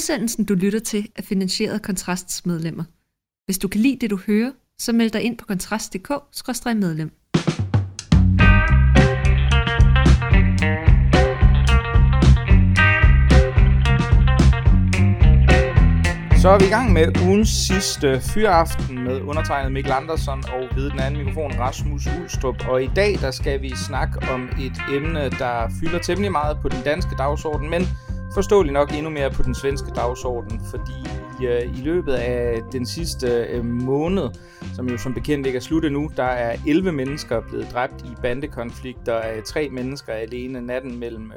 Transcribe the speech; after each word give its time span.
Udsendelsen, 0.00 0.44
du 0.44 0.54
lytter 0.54 0.78
til, 0.78 1.08
er 1.16 1.22
finansieret 1.22 1.74
af 1.74 1.82
Kontrasts 1.82 2.46
medlemmer. 2.46 2.84
Hvis 3.46 3.58
du 3.58 3.68
kan 3.68 3.80
lide 3.80 3.98
det, 4.00 4.10
du 4.10 4.16
hører, 4.26 4.52
så 4.78 4.92
meld 4.92 5.10
dig 5.10 5.22
ind 5.22 5.38
på 5.38 5.46
kontrast.dk-medlem. 5.46 7.10
Så 16.42 16.48
er 16.48 16.58
vi 16.58 16.64
i 16.64 16.68
gang 16.68 16.92
med 16.92 17.22
ugens 17.26 17.48
sidste 17.48 18.20
fyraften 18.34 19.04
med 19.04 19.20
undertegnet 19.20 19.72
Mikkel 19.72 19.92
Andersen 19.92 20.44
og 20.54 20.76
ved 20.76 20.90
den 20.90 21.00
anden 21.00 21.24
mikrofon 21.24 21.52
Rasmus 21.58 22.06
Ulstrup. 22.06 22.68
Og 22.68 22.82
i 22.82 22.90
dag 22.96 23.18
der 23.20 23.30
skal 23.30 23.62
vi 23.62 23.72
snakke 23.88 24.32
om 24.32 24.48
et 24.60 24.82
emne, 24.96 25.30
der 25.30 25.70
fylder 25.80 25.98
temmelig 25.98 26.32
meget 26.32 26.58
på 26.62 26.68
den 26.68 26.82
danske 26.84 27.14
dagsorden, 27.18 27.70
men 27.70 27.82
forståeligt 28.34 28.72
nok 28.72 28.92
endnu 28.92 29.10
mere 29.10 29.30
på 29.30 29.42
den 29.42 29.54
svenske 29.54 29.90
dagsorden, 29.90 30.60
fordi 30.70 30.92
i, 31.40 31.46
i 31.78 31.82
løbet 31.82 32.12
af 32.12 32.60
den 32.72 32.86
sidste 32.86 33.26
øh, 33.26 33.64
måned, 33.64 34.28
som 34.74 34.88
jo 34.88 34.98
som 34.98 35.14
bekendt 35.14 35.46
ikke 35.46 35.56
er 35.56 35.60
slut 35.60 35.84
endnu, 35.84 36.10
der 36.16 36.24
er 36.24 36.56
11 36.66 36.92
mennesker 36.92 37.40
blevet 37.40 37.70
dræbt 37.72 38.02
i 38.02 38.14
bandekonflikter 38.22 39.14
af 39.14 39.42
tre 39.42 39.68
mennesker 39.68 40.12
alene 40.12 40.60
natten 40.60 40.98
mellem 40.98 41.32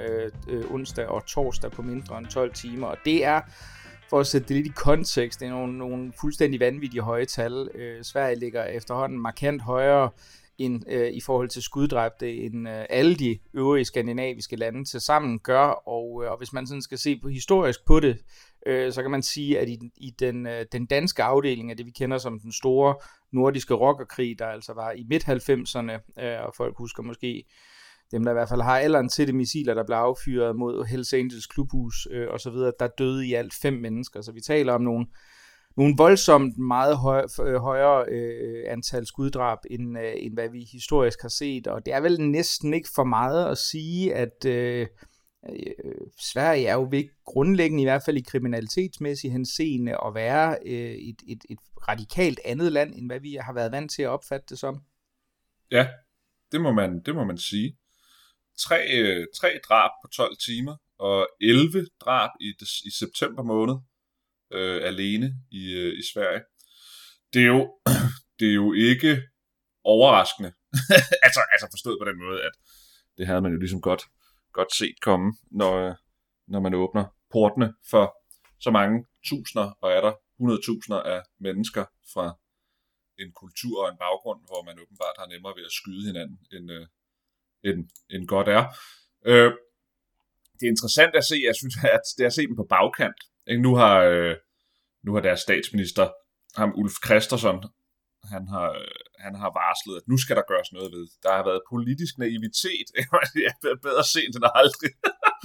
onsdag 0.71 1.07
og 1.07 1.25
torsdag 1.25 1.71
på 1.71 1.81
mindre 1.81 2.17
end 2.17 2.27
12 2.27 2.53
timer. 2.53 2.87
Og 2.87 2.97
det 3.05 3.25
er 3.25 3.41
for 4.09 4.19
at 4.19 4.27
sætte 4.27 4.47
det 4.47 4.55
lidt 4.55 4.67
i 4.67 4.73
kontekst, 4.75 5.39
det 5.39 5.45
er 5.45 5.51
nogle, 5.51 5.77
nogle 5.77 6.13
fuldstændig 6.21 6.59
vanvittige 6.59 7.01
høje 7.01 7.25
tal. 7.25 7.69
Øh, 7.75 8.03
Sverige 8.03 8.39
ligger 8.39 8.63
efterhånden 8.63 9.19
markant 9.19 9.61
højere 9.61 10.09
end, 10.65 10.83
øh, 10.87 11.13
i 11.13 11.21
forhold 11.21 11.49
til 11.49 11.61
skuddræbte, 11.61 12.33
end 12.33 12.69
øh, 12.69 12.85
alle 12.89 13.15
de 13.15 13.39
øvrige 13.53 13.85
skandinaviske 13.85 14.55
lande 14.55 14.85
til 14.85 15.01
sammen 15.01 15.39
gør. 15.39 15.65
Og, 15.87 16.23
øh, 16.23 16.31
og 16.31 16.37
hvis 16.37 16.53
man 16.53 16.67
sådan 16.67 16.81
skal 16.81 16.97
se 16.97 17.19
på 17.21 17.27
historisk 17.29 17.85
på 17.85 17.99
det, 17.99 18.17
øh, 18.65 18.93
så 18.93 19.01
kan 19.01 19.11
man 19.11 19.23
sige, 19.23 19.59
at 19.59 19.69
i, 19.69 19.79
i 19.97 20.09
den, 20.19 20.47
øh, 20.47 20.65
den 20.71 20.85
danske 20.85 21.23
afdeling 21.23 21.71
af 21.71 21.77
det, 21.77 21.85
vi 21.85 21.91
kender 21.91 22.17
som 22.17 22.39
den 22.39 22.51
store 22.51 22.95
nordiske 23.31 23.73
rockerkrig, 23.73 24.39
der 24.39 24.45
altså 24.45 24.73
var 24.73 24.91
i 24.91 25.03
midt-90'erne, 25.09 26.23
øh, 26.23 26.45
og 26.45 26.53
folk 26.57 26.77
husker 26.77 27.03
måske 27.03 27.43
dem, 28.11 28.23
der 28.23 28.31
i 28.31 28.33
hvert 28.33 28.49
fald 28.49 28.61
har 28.61 28.79
alderen 28.79 29.09
til 29.09 29.27
de 29.27 29.33
missiler, 29.33 29.73
der 29.73 29.85
blev 29.85 29.97
affyret 29.97 30.55
mod 30.55 30.85
Hells 30.85 31.13
Angels 31.13 31.47
klubhus 31.47 32.07
øh, 32.11 32.27
og 32.29 32.39
så 32.39 32.49
videre, 32.49 32.71
der 32.79 32.87
døde 32.87 33.27
i 33.27 33.33
alt 33.33 33.53
fem 33.61 33.73
mennesker. 33.73 34.21
Så 34.21 34.31
vi 34.31 34.41
taler 34.41 34.73
om 34.73 34.81
nogle, 34.81 35.05
nogle 35.77 35.93
voldsomt 35.97 36.57
meget 36.57 36.97
høj, 36.97 37.25
øh, 37.41 37.55
højere 37.55 38.05
øh, 38.09 38.63
antal 38.67 39.05
skuddrab, 39.05 39.57
end, 39.71 39.99
øh, 39.99 40.13
end 40.17 40.33
hvad 40.33 40.49
vi 40.49 40.67
historisk 40.71 41.21
har 41.21 41.29
set. 41.29 41.67
Og 41.67 41.85
det 41.85 41.93
er 41.93 42.01
vel 42.01 42.21
næsten 42.21 42.73
ikke 42.73 42.89
for 42.95 43.03
meget 43.03 43.51
at 43.51 43.57
sige, 43.57 44.15
at 44.15 44.45
øh, 44.45 44.87
øh, 45.49 46.07
Sverige 46.19 46.67
er 46.67 46.73
jo 46.73 46.87
ved 46.91 47.23
grundlæggende, 47.25 47.83
i 47.83 47.85
hvert 47.85 48.03
fald 48.05 48.17
i 48.17 48.25
kriminalitetsmæssig 48.27 49.31
henseende, 49.31 49.97
at 50.05 50.13
være 50.13 50.57
øh, 50.65 50.95
et, 50.95 51.21
et, 51.27 51.41
et 51.49 51.59
radikalt 51.87 52.39
andet 52.45 52.71
land, 52.71 52.95
end 52.95 53.09
hvad 53.09 53.19
vi 53.19 53.33
har 53.41 53.53
været 53.53 53.71
vant 53.71 53.91
til 53.91 54.01
at 54.01 54.09
opfatte 54.09 54.45
det 54.49 54.59
som. 54.59 54.81
Ja, 55.71 55.87
det 56.51 56.61
må 56.61 56.71
man, 56.71 57.01
det 57.05 57.15
må 57.15 57.23
man 57.23 57.37
sige 57.37 57.77
tre, 58.59 58.87
øh, 58.93 59.25
tre 59.35 59.59
drab 59.69 59.91
på 60.03 60.07
12 60.07 60.37
timer, 60.45 60.75
og 60.99 61.27
11 61.41 61.87
drab 61.99 62.29
i, 62.39 62.53
i 62.85 62.91
september 62.99 63.43
måned 63.43 63.75
øh, 64.53 64.83
alene 64.83 65.27
i, 65.51 65.73
øh, 65.73 65.99
i 65.99 66.03
Sverige. 66.13 66.41
Det 67.33 67.41
er 67.41 67.47
jo, 67.47 67.77
det 68.39 68.49
er 68.49 68.53
jo 68.53 68.73
ikke 68.73 69.21
overraskende. 69.83 70.53
altså, 71.25 71.41
altså 71.51 71.67
forstået 71.71 71.97
på 72.01 72.09
den 72.09 72.17
måde, 72.25 72.41
at 72.41 72.51
det 73.17 73.27
havde 73.27 73.41
man 73.41 73.51
jo 73.51 73.59
ligesom 73.59 73.81
godt, 73.81 74.03
godt 74.53 74.75
set 74.75 74.95
komme, 75.01 75.33
når, 75.51 75.73
øh, 75.87 75.95
når 76.47 76.59
man 76.59 76.73
åbner 76.73 77.05
portene 77.31 77.73
for 77.89 78.15
så 78.59 78.71
mange 78.71 79.05
tusinder, 79.29 79.77
og 79.81 79.91
er 79.91 80.01
der 80.01 80.13
100.000 80.39 81.07
af 81.13 81.21
mennesker 81.39 81.85
fra 82.13 82.25
en 83.19 83.31
kultur 83.41 83.75
og 83.83 83.89
en 83.91 83.97
baggrund, 84.05 84.39
hvor 84.49 84.61
man 84.67 84.79
åbenbart 84.83 85.15
har 85.19 85.27
nemmere 85.33 85.55
ved 85.57 85.65
at 85.69 85.77
skyde 85.79 86.05
hinanden, 86.09 86.39
end, 86.55 86.71
øh, 86.71 86.85
end, 87.63 87.79
end 88.13 88.27
godt 88.27 88.47
er. 88.47 88.63
Øh, 89.25 89.51
det 90.57 90.65
er 90.65 90.73
interessant 90.75 91.13
at 91.15 91.25
se, 91.31 91.37
jeg 91.49 91.55
synes, 91.55 91.75
at 91.97 92.05
det 92.15 92.23
er 92.23 92.31
at 92.31 92.37
se 92.37 92.47
dem 92.49 92.55
på 92.55 92.67
bagkant. 92.75 93.19
Ikke? 93.47 93.61
Nu, 93.61 93.75
har, 93.75 93.97
øh, 93.99 94.35
nu 95.03 95.13
har 95.13 95.21
deres 95.21 95.39
statsminister, 95.39 96.05
ham 96.55 96.73
Ulf 96.75 96.95
Christensen, 97.05 97.57
han 98.33 98.43
har, 98.53 98.69
han 99.25 99.35
har 99.41 99.51
varslet, 99.61 99.95
at 99.99 100.07
nu 100.11 100.17
skal 100.17 100.35
der 100.35 100.49
gøres 100.51 100.71
noget 100.77 100.91
ved. 100.95 101.05
Der 101.23 101.31
har 101.37 101.43
været 101.49 101.67
politisk 101.73 102.13
naivitet. 102.17 102.87
det 103.33 103.41
er 103.73 103.85
bedre 103.87 104.03
sent 104.13 104.35
end 104.37 104.47
aldrig. 104.61 104.91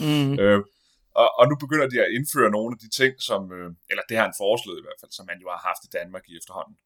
mm. 0.04 0.32
øh, 0.42 0.60
og, 1.22 1.28
og 1.38 1.44
nu 1.50 1.54
begynder 1.64 1.88
de 1.92 1.98
at 2.04 2.12
indføre 2.16 2.50
nogle 2.56 2.70
af 2.74 2.80
de 2.84 2.90
ting, 3.00 3.12
som, 3.28 3.42
øh, 3.56 3.70
eller 3.90 4.04
det 4.08 4.16
har 4.16 4.24
han 4.28 4.40
foreslået 4.44 4.78
i 4.80 4.84
hvert 4.86 5.00
fald, 5.00 5.12
som 5.16 5.26
man 5.30 5.38
jo 5.42 5.48
har 5.54 5.62
haft 5.68 5.82
i 5.88 5.94
Danmark 5.98 6.24
i 6.28 6.36
efterhånden 6.40 6.76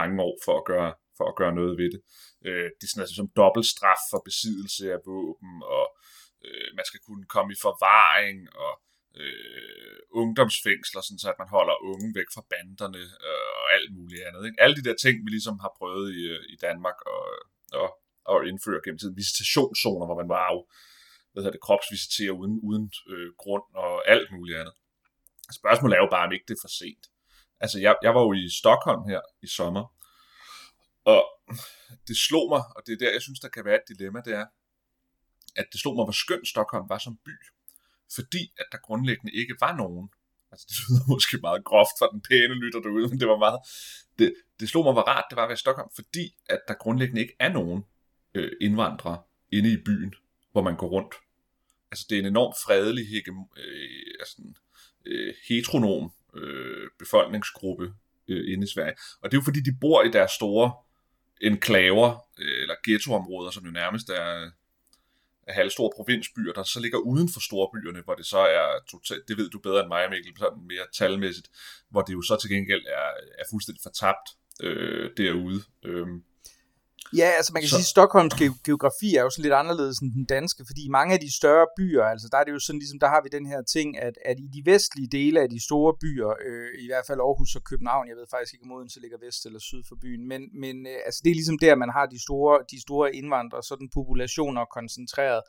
mange 0.00 0.16
år 0.28 0.36
for 0.44 0.54
at 0.60 0.64
gøre, 0.72 0.92
for 1.18 1.26
at 1.30 1.38
gøre 1.40 1.54
noget 1.60 1.74
ved 1.80 1.88
det. 1.94 2.00
Øh, 2.46 2.68
det 2.76 2.84
er 2.84 2.90
sådan 2.90 3.00
noget 3.00 3.18
som 3.20 3.32
dobbeltstraf 3.40 4.02
for 4.10 4.20
besiddelse 4.28 4.84
af 4.96 5.00
våben, 5.10 5.54
og 5.76 5.86
øh, 6.46 6.68
man 6.78 6.84
skal 6.88 7.00
kunne 7.06 7.26
komme 7.34 7.50
i 7.52 7.62
forvaring, 7.66 8.38
og 8.64 8.72
øh, 8.74 8.91
øh, 9.20 9.98
ungdomsfængsler, 10.20 11.00
sådan 11.00 11.22
så 11.22 11.28
at 11.32 11.40
man 11.42 11.54
holder 11.56 11.76
unge 11.90 12.10
væk 12.18 12.28
fra 12.34 12.46
banderne, 12.52 13.02
øh, 13.28 13.50
og 13.60 13.66
alt 13.76 13.90
muligt 13.98 14.24
andet. 14.26 14.42
Ikke? 14.46 14.60
Alle 14.62 14.76
de 14.78 14.86
der 14.88 14.96
ting, 15.04 15.16
vi 15.24 15.30
ligesom 15.30 15.56
har 15.64 15.72
prøvet 15.78 16.06
i, 16.20 16.22
øh, 16.34 16.42
i 16.54 16.56
Danmark, 16.66 16.98
og, 17.14 17.24
og, 17.80 17.88
og 18.32 18.38
indføre 18.48 18.80
gennem 18.84 18.98
tiden. 18.98 19.20
Visitationszoner, 19.22 20.06
hvor 20.06 20.18
man 20.22 20.32
var 20.36 20.46
jo, 20.54 20.60
hvad 21.32 21.40
hedder 21.42 21.56
det, 21.56 21.66
kropsvisiterer 21.66 22.34
uden, 22.40 22.56
uden 22.68 22.86
øh, 23.12 23.30
grund, 23.42 23.66
og 23.74 23.92
alt 24.12 24.28
muligt 24.36 24.58
andet. 24.60 24.74
Spørgsmålet 25.60 25.94
er 25.96 26.02
jo 26.04 26.14
bare, 26.16 26.26
om 26.26 26.32
ikke 26.32 26.48
det 26.48 26.56
er 26.56 26.64
for 26.66 26.74
sent. 26.80 27.04
Altså, 27.64 27.78
jeg, 27.86 27.94
jeg 28.06 28.12
var 28.14 28.22
jo 28.26 28.32
i 28.32 28.44
Stockholm 28.60 29.02
her 29.12 29.20
i 29.46 29.48
sommer, 29.58 29.84
og 31.04 31.22
det 32.08 32.16
slog 32.26 32.46
mig, 32.54 32.62
og 32.76 32.80
det 32.86 32.92
er 32.92 33.00
der, 33.02 33.12
jeg 33.16 33.22
synes, 33.22 33.40
der 33.40 33.48
kan 33.48 33.64
være 33.64 33.78
et 33.82 33.88
dilemma, 33.92 34.20
det 34.26 34.34
er, 34.42 34.46
at 35.60 35.66
det 35.72 35.80
slog 35.80 35.94
mig, 35.96 36.04
hvor 36.04 36.18
skønt 36.24 36.48
Stockholm 36.48 36.88
var 36.88 36.98
som 36.98 37.16
by. 37.26 37.36
Fordi 38.14 38.52
at 38.58 38.66
der 38.72 38.78
grundlæggende 38.78 39.32
ikke 39.32 39.54
var 39.60 39.76
nogen. 39.76 40.08
Altså 40.52 40.66
det 40.68 40.76
lyder 40.82 41.04
måske 41.14 41.38
meget 41.42 41.64
groft 41.64 41.96
for 41.98 42.06
den 42.06 42.20
pæne 42.28 42.54
lytter 42.54 42.80
derude, 42.80 43.08
men 43.08 43.20
det 43.20 43.28
var 43.28 43.38
meget... 43.38 43.60
Det, 44.18 44.34
det 44.60 44.68
slog 44.68 44.84
mig, 44.84 44.92
hvor 44.92 45.02
rart 45.12 45.24
det 45.30 45.36
var 45.36 45.42
at 45.42 45.48
være 45.48 45.60
i 45.60 45.64
Stockholm, 45.64 45.90
fordi 45.94 46.24
at 46.48 46.60
der 46.68 46.74
grundlæggende 46.74 47.20
ikke 47.20 47.36
er 47.38 47.52
nogen 47.52 47.82
øh, 48.34 48.52
indvandrere 48.60 49.22
inde 49.52 49.72
i 49.72 49.76
byen, 49.86 50.14
hvor 50.52 50.62
man 50.62 50.76
går 50.76 50.88
rundt. 50.88 51.14
Altså 51.90 52.06
det 52.08 52.16
er 52.16 52.20
en 52.20 52.26
enormt 52.26 52.56
fredelig, 52.66 53.04
øh, 53.56 54.14
altså, 54.20 54.42
øh, 55.06 55.34
heteronom 55.48 56.12
øh, 56.36 56.88
befolkningsgruppe 56.98 57.92
øh, 58.28 58.52
inde 58.52 58.64
i 58.64 58.72
Sverige. 58.74 58.94
Og 59.20 59.30
det 59.30 59.36
er 59.36 59.40
jo 59.40 59.44
fordi, 59.44 59.60
de 59.60 59.76
bor 59.80 60.02
i 60.02 60.10
deres 60.10 60.30
store 60.30 60.72
enklaver, 61.40 62.08
øh, 62.38 62.62
eller 62.62 62.74
ghettoområder, 62.84 63.50
som 63.50 63.64
jo 63.64 63.70
nærmest 63.70 64.08
er, 64.08 64.50
er 65.48 65.52
halvstore 65.52 65.90
provinsbyer, 65.96 66.52
der 66.52 66.62
så 66.62 66.80
ligger 66.80 66.98
uden 66.98 67.28
for 67.32 67.40
storbyerne, 67.40 68.02
hvor 68.04 68.14
det 68.14 68.26
så 68.26 68.38
er 68.38 68.68
totalt, 68.90 69.28
det 69.28 69.36
ved 69.36 69.50
du 69.50 69.58
bedre 69.58 69.80
end 69.80 69.88
mig, 69.88 70.10
Mikkel, 70.10 70.38
sådan 70.38 70.66
mere 70.68 70.86
talmæssigt, 70.98 71.48
hvor 71.90 72.02
det 72.02 72.12
jo 72.12 72.22
så 72.22 72.36
til 72.36 72.50
gengæld 72.50 72.84
er, 72.86 73.08
er 73.38 73.44
fuldstændig 73.50 73.82
fortabt 73.82 74.26
øh, 74.62 75.10
derude. 75.16 75.60
Øh, 75.84 76.06
Ja, 77.20 77.28
altså 77.38 77.50
man 77.52 77.62
kan 77.62 77.68
så. 77.68 77.76
sige, 77.76 77.86
at 77.88 77.94
Stockholms 77.96 78.34
geografi 78.68 79.10
er 79.18 79.22
jo 79.22 79.30
sådan 79.30 79.46
lidt 79.46 79.60
anderledes 79.62 79.98
end 79.98 80.12
den 80.12 80.24
danske, 80.24 80.62
fordi 80.70 80.82
mange 80.98 81.14
af 81.14 81.20
de 81.20 81.30
større 81.40 81.66
byer, 81.78 82.04
altså 82.04 82.28
der 82.32 82.38
er 82.38 82.44
det 82.44 82.52
jo 82.52 82.58
sådan 82.58 82.78
ligesom, 82.78 82.98
der 83.04 83.08
har 83.14 83.20
vi 83.24 83.28
den 83.36 83.46
her 83.52 83.62
ting, 83.76 83.88
at, 84.06 84.14
at 84.30 84.36
i 84.46 84.48
de 84.56 84.62
vestlige 84.72 85.08
dele 85.18 85.40
af 85.40 85.48
de 85.54 85.60
store 85.68 85.92
byer, 86.02 86.30
øh, 86.46 86.68
i 86.84 86.86
hvert 86.90 87.06
fald 87.08 87.20
Aarhus 87.20 87.56
og 87.58 87.64
København, 87.70 88.08
jeg 88.08 88.16
ved 88.16 88.26
faktisk 88.34 88.52
ikke 88.54 88.64
om 88.66 88.72
Odense 88.76 89.00
ligger 89.00 89.18
vest 89.26 89.46
eller 89.46 89.60
syd 89.68 89.82
for 89.88 89.96
byen, 90.04 90.22
men, 90.32 90.42
men 90.62 90.76
øh, 90.92 90.98
altså 91.06 91.20
det 91.24 91.30
er 91.30 91.38
ligesom 91.40 91.58
der, 91.58 91.74
man 91.74 91.90
har 91.96 92.06
de 92.14 92.18
store, 92.26 92.54
de 92.72 92.78
store 92.86 93.06
indvandrere, 93.20 93.62
sådan 93.62 93.88
populationer 93.98 94.64
koncentreret. 94.78 95.42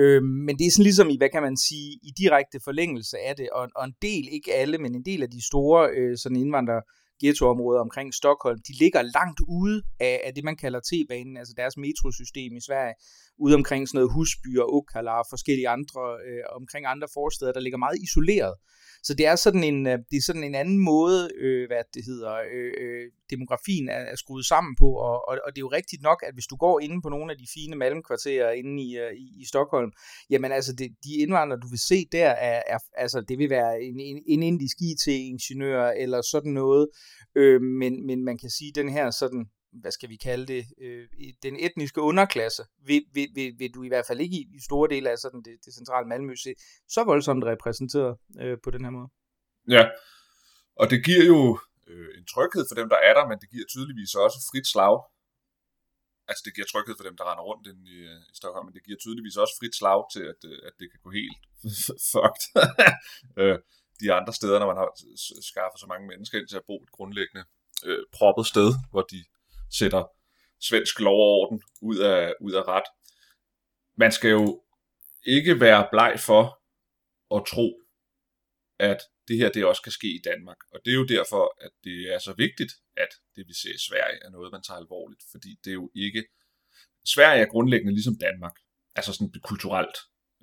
Øh, 0.00 0.22
men 0.46 0.54
det 0.58 0.64
er 0.66 0.72
sådan 0.72 0.88
ligesom 0.90 1.08
i, 1.14 1.16
hvad 1.16 1.30
kan 1.34 1.42
man 1.42 1.56
sige, 1.68 1.88
i 2.08 2.10
direkte 2.22 2.58
forlængelse 2.64 3.16
af 3.28 3.36
det, 3.36 3.48
og, 3.58 3.64
og 3.76 3.84
en 3.84 3.94
del, 4.02 4.24
ikke 4.36 4.54
alle, 4.54 4.78
men 4.78 4.94
en 4.94 5.04
del 5.10 5.22
af 5.22 5.30
de 5.30 5.42
store 5.50 5.80
øh, 5.98 6.18
sådan 6.18 6.36
indvandrere, 6.44 6.82
ghettoområder 7.22 7.80
omkring 7.80 8.14
Stockholm, 8.14 8.58
de 8.68 8.72
ligger 8.82 9.02
langt 9.02 9.40
ude 9.48 9.82
af, 10.00 10.20
af 10.24 10.34
det, 10.34 10.44
man 10.44 10.56
kalder 10.56 10.80
T-banen, 10.80 11.36
altså 11.36 11.54
deres 11.56 11.76
metrosystem 11.76 12.56
i 12.56 12.60
Sverige, 12.60 12.94
ude 13.38 13.54
omkring 13.54 13.88
sådan 13.88 13.98
noget 13.98 14.12
Husby 14.16 14.58
og 14.58 14.74
Ukala 14.76 15.12
og 15.20 15.26
forskellige 15.30 15.68
andre, 15.68 16.02
øh, 16.26 16.42
omkring 16.60 16.86
andre 16.86 17.08
forsteder, 17.14 17.52
der 17.52 17.60
ligger 17.60 17.78
meget 17.78 17.98
isoleret. 18.06 18.54
Så 19.02 19.14
det 19.14 19.26
er 19.26 19.36
sådan 19.36 19.64
en, 19.64 19.86
øh, 19.86 19.98
det 20.10 20.16
er 20.16 20.22
sådan 20.22 20.44
en 20.44 20.54
anden 20.54 20.78
måde, 20.78 21.30
øh, 21.38 21.66
hvad 21.66 21.82
det 21.94 22.04
hedder, 22.04 22.34
øh, 22.54 22.72
øh, 22.82 23.10
demografien 23.30 23.88
er, 23.88 24.02
er 24.12 24.16
skruet 24.16 24.46
sammen 24.46 24.76
på, 24.78 24.88
og, 25.08 25.28
og, 25.28 25.38
og 25.44 25.50
det 25.52 25.58
er 25.58 25.66
jo 25.68 25.76
rigtigt 25.78 26.02
nok, 26.02 26.24
at 26.26 26.34
hvis 26.34 26.46
du 26.46 26.56
går 26.56 26.80
inde 26.80 27.02
på 27.02 27.08
nogle 27.08 27.32
af 27.32 27.38
de 27.38 27.46
fine 27.54 27.76
malmkvarterer 27.76 28.50
inde 28.50 28.82
i, 28.82 28.98
øh, 28.98 29.12
i, 29.12 29.26
i 29.42 29.44
Stockholm, 29.44 29.90
jamen 30.30 30.52
altså 30.52 30.72
det, 30.72 30.88
de 31.04 31.12
indvandrere, 31.22 31.60
du 31.60 31.68
vil 31.68 31.78
se 31.78 31.98
der, 32.12 32.28
er, 32.28 32.62
er 32.66 32.78
altså 32.96 33.20
det 33.28 33.38
vil 33.38 33.50
være 33.50 33.82
en, 33.82 34.00
en, 34.00 34.22
en 34.26 34.42
indisk 34.42 34.76
IT-ingeniør 34.80 35.86
eller 35.88 36.22
sådan 36.22 36.52
noget, 36.52 36.88
øh, 37.34 37.60
men, 37.60 38.06
men 38.06 38.24
man 38.24 38.38
kan 38.38 38.50
sige, 38.50 38.72
den 38.74 38.88
her 38.88 39.10
sådan 39.10 39.50
hvad 39.72 39.90
skal 39.90 40.08
vi 40.08 40.16
kalde 40.16 40.46
det, 40.46 40.64
øh, 40.80 41.08
den 41.42 41.56
etniske 41.66 42.00
underklasse, 42.00 42.62
vil, 42.86 43.04
vil, 43.12 43.28
vil, 43.34 43.54
vil 43.58 43.74
du 43.74 43.82
i 43.82 43.88
hvert 43.88 44.06
fald 44.06 44.20
ikke 44.20 44.36
i, 44.36 44.44
i 44.56 44.60
store 44.60 44.88
dele 44.88 45.10
af 45.10 45.18
sådan 45.18 45.42
det, 45.42 45.56
det 45.64 45.74
centrale 45.74 46.08
Malmø 46.08 46.34
se 46.36 46.54
så 46.88 47.04
voldsomt 47.04 47.44
repræsenteret 47.44 48.16
øh, 48.40 48.58
på 48.64 48.70
den 48.70 48.84
her 48.84 48.90
måde. 48.90 49.08
Ja, 49.68 49.84
og 50.80 50.90
det 50.90 51.04
giver 51.04 51.24
jo 51.34 51.58
øh, 51.86 52.08
en 52.18 52.26
tryghed 52.32 52.64
for 52.68 52.76
dem, 52.80 52.88
der 52.88 53.00
er 53.08 53.14
der, 53.18 53.24
men 53.30 53.38
det 53.42 53.48
giver 53.50 53.66
tydeligvis 53.74 54.14
også 54.14 54.38
frit 54.50 54.66
slag. 54.66 54.96
Altså 56.28 56.42
det 56.46 56.54
giver 56.54 56.68
tryghed 56.72 56.94
for 56.98 57.06
dem, 57.08 57.16
der 57.16 57.24
render 57.30 57.44
rundt 57.50 57.64
i, 57.66 57.96
øh, 58.10 58.20
i 58.32 58.34
Stockholm, 58.40 58.66
men 58.66 58.74
det 58.76 58.84
giver 58.86 58.98
tydeligvis 58.98 59.36
også 59.42 59.54
frit 59.60 59.74
slag 59.80 60.00
til, 60.14 60.24
at, 60.32 60.40
øh, 60.50 60.58
at 60.68 60.74
det 60.80 60.86
kan 60.92 61.00
gå 61.04 61.10
helt 61.20 61.42
fucked. 62.12 62.44
Øh, 63.42 63.58
de 64.02 64.12
andre 64.12 64.32
steder, 64.32 64.58
når 64.58 64.66
man 64.66 64.76
har 64.76 64.88
skaffet 65.50 65.80
så 65.80 65.86
mange 65.86 66.06
mennesker 66.08 66.38
ind 66.38 66.48
til 66.48 66.56
at 66.56 66.66
bo 66.66 66.76
et 66.82 66.90
grundlæggende 66.90 67.44
øh, 67.84 68.04
proppet 68.12 68.46
sted, 68.46 68.68
hvor 68.90 69.02
de 69.02 69.24
sætter 69.78 70.04
svensk 70.60 71.00
lov 71.00 71.20
og 71.26 71.32
orden 71.40 71.62
ud 71.82 71.98
af, 71.98 72.34
ud 72.40 72.52
af 72.52 72.62
ret. 72.68 72.88
Man 73.96 74.12
skal 74.12 74.30
jo 74.30 74.62
ikke 75.26 75.60
være 75.60 75.88
bleg 75.92 76.20
for 76.20 76.44
at 77.36 77.42
tro, 77.46 77.68
at 78.78 79.00
det 79.28 79.36
her 79.36 79.50
det 79.50 79.64
også 79.64 79.82
kan 79.82 79.92
ske 79.92 80.08
i 80.14 80.20
Danmark. 80.24 80.56
Og 80.72 80.80
det 80.84 80.90
er 80.90 80.94
jo 80.94 81.06
derfor, 81.06 81.44
at 81.64 81.70
det 81.84 82.14
er 82.14 82.18
så 82.18 82.32
vigtigt, 82.32 82.72
at 82.96 83.08
det 83.36 83.48
vi 83.48 83.54
ser 83.54 83.74
i 83.74 83.84
Sverige 83.88 84.18
er 84.24 84.30
noget, 84.30 84.52
man 84.52 84.62
tager 84.62 84.78
alvorligt. 84.78 85.22
Fordi 85.30 85.50
det 85.64 85.70
er 85.70 85.74
jo 85.82 85.90
ikke... 85.94 86.24
Sverige 87.06 87.42
er 87.42 87.46
grundlæggende 87.46 87.92
ligesom 87.92 88.16
Danmark. 88.18 88.56
Altså 88.94 89.12
sådan 89.12 89.32
kulturelt, 89.42 89.96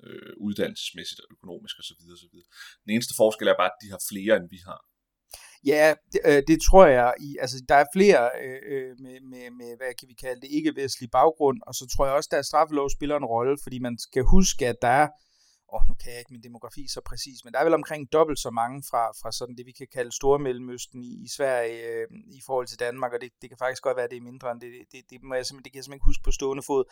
øh, 0.06 0.32
uddannelsesmæssigt 0.46 1.20
og 1.20 1.28
økonomisk 1.34 1.74
osv. 1.80 2.02
osv. 2.16 2.36
Den 2.84 2.90
eneste 2.94 3.14
forskel 3.20 3.48
er 3.48 3.60
bare, 3.60 3.72
at 3.74 3.80
de 3.82 3.90
har 3.94 4.02
flere, 4.10 4.34
end 4.36 4.48
vi 4.56 4.60
har. 4.68 4.80
Ja, 5.72 5.94
det, 6.12 6.20
øh, 6.30 6.42
det 6.50 6.58
tror 6.68 6.86
jeg. 6.86 7.14
I, 7.20 7.30
altså, 7.40 7.56
der 7.68 7.74
er 7.74 7.86
flere 7.96 8.30
øh, 8.44 8.60
øh 8.72 8.90
med, 9.04 9.16
med, 9.30 9.44
med, 9.60 9.70
hvad 9.78 9.92
kan 9.98 10.08
vi 10.08 10.16
kalde 10.24 10.40
det, 10.40 10.50
ikke-vestlig 10.58 11.10
baggrund, 11.10 11.58
og 11.66 11.74
så 11.74 11.84
tror 11.92 12.06
jeg 12.06 12.14
også, 12.14 12.28
der 12.32 12.42
straffelov 12.42 12.90
spiller 12.90 13.16
en 13.16 13.30
rolle, 13.34 13.56
fordi 13.62 13.78
man 13.78 13.98
skal 13.98 14.22
huske, 14.34 14.66
at 14.66 14.76
der 14.82 14.94
er 15.02 15.08
åh, 15.74 15.82
nu 15.88 15.94
kan 15.94 16.12
jeg 16.12 16.18
ikke 16.18 16.34
min 16.34 16.42
demografi 16.48 16.84
så 16.88 17.00
præcis, 17.10 17.38
men 17.44 17.52
der 17.52 17.58
er 17.58 17.64
vel 17.64 17.74
omkring 17.74 18.12
dobbelt 18.12 18.38
så 18.38 18.50
mange 18.50 18.82
fra, 18.90 19.02
fra 19.20 19.32
sådan 19.32 19.56
det, 19.56 19.66
vi 19.66 19.72
kan 19.72 19.88
kalde 19.96 20.12
Stormellemøsten 20.12 21.02
i, 21.02 21.12
i 21.26 21.28
Sverige 21.36 21.78
øh, 21.90 22.06
i 22.38 22.40
forhold 22.46 22.66
til 22.66 22.78
Danmark, 22.78 23.12
og 23.12 23.20
det, 23.20 23.30
det 23.42 23.48
kan 23.50 23.58
faktisk 23.58 23.82
godt 23.82 23.96
være, 23.96 24.04
at 24.04 24.10
det 24.10 24.16
er 24.16 24.30
mindre 24.30 24.50
end 24.52 24.60
det. 24.60 24.70
Det, 24.72 24.86
det, 24.92 25.00
det, 25.10 25.22
må 25.22 25.34
jeg 25.34 25.44
det 25.44 25.48
kan 25.50 25.58
jeg 25.62 25.62
simpelthen 25.64 25.94
ikke 25.94 26.10
huske 26.10 26.22
på 26.24 26.30
stående 26.30 26.62
fod. 26.66 26.84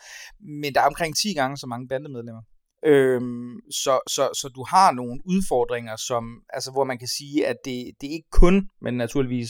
Men 0.63 0.73
der 0.75 0.81
er 0.81 0.87
omkring 0.93 1.15
10 1.15 1.33
gange 1.33 1.57
så 1.57 1.67
mange 1.67 1.87
bandemedlemmer. 1.87 2.43
Øhm, 2.85 3.59
så, 3.71 3.99
så, 4.07 4.29
så 4.41 4.49
du 4.55 4.65
har 4.69 4.91
nogle 4.91 5.21
udfordringer, 5.25 5.95
som, 5.95 6.43
altså, 6.49 6.71
hvor 6.71 6.83
man 6.83 6.99
kan 6.99 7.07
sige, 7.07 7.47
at 7.47 7.57
det, 7.65 7.91
det 8.01 8.07
er 8.07 8.13
ikke 8.13 8.29
kun, 8.31 8.69
men 8.81 8.93
naturligvis 8.97 9.49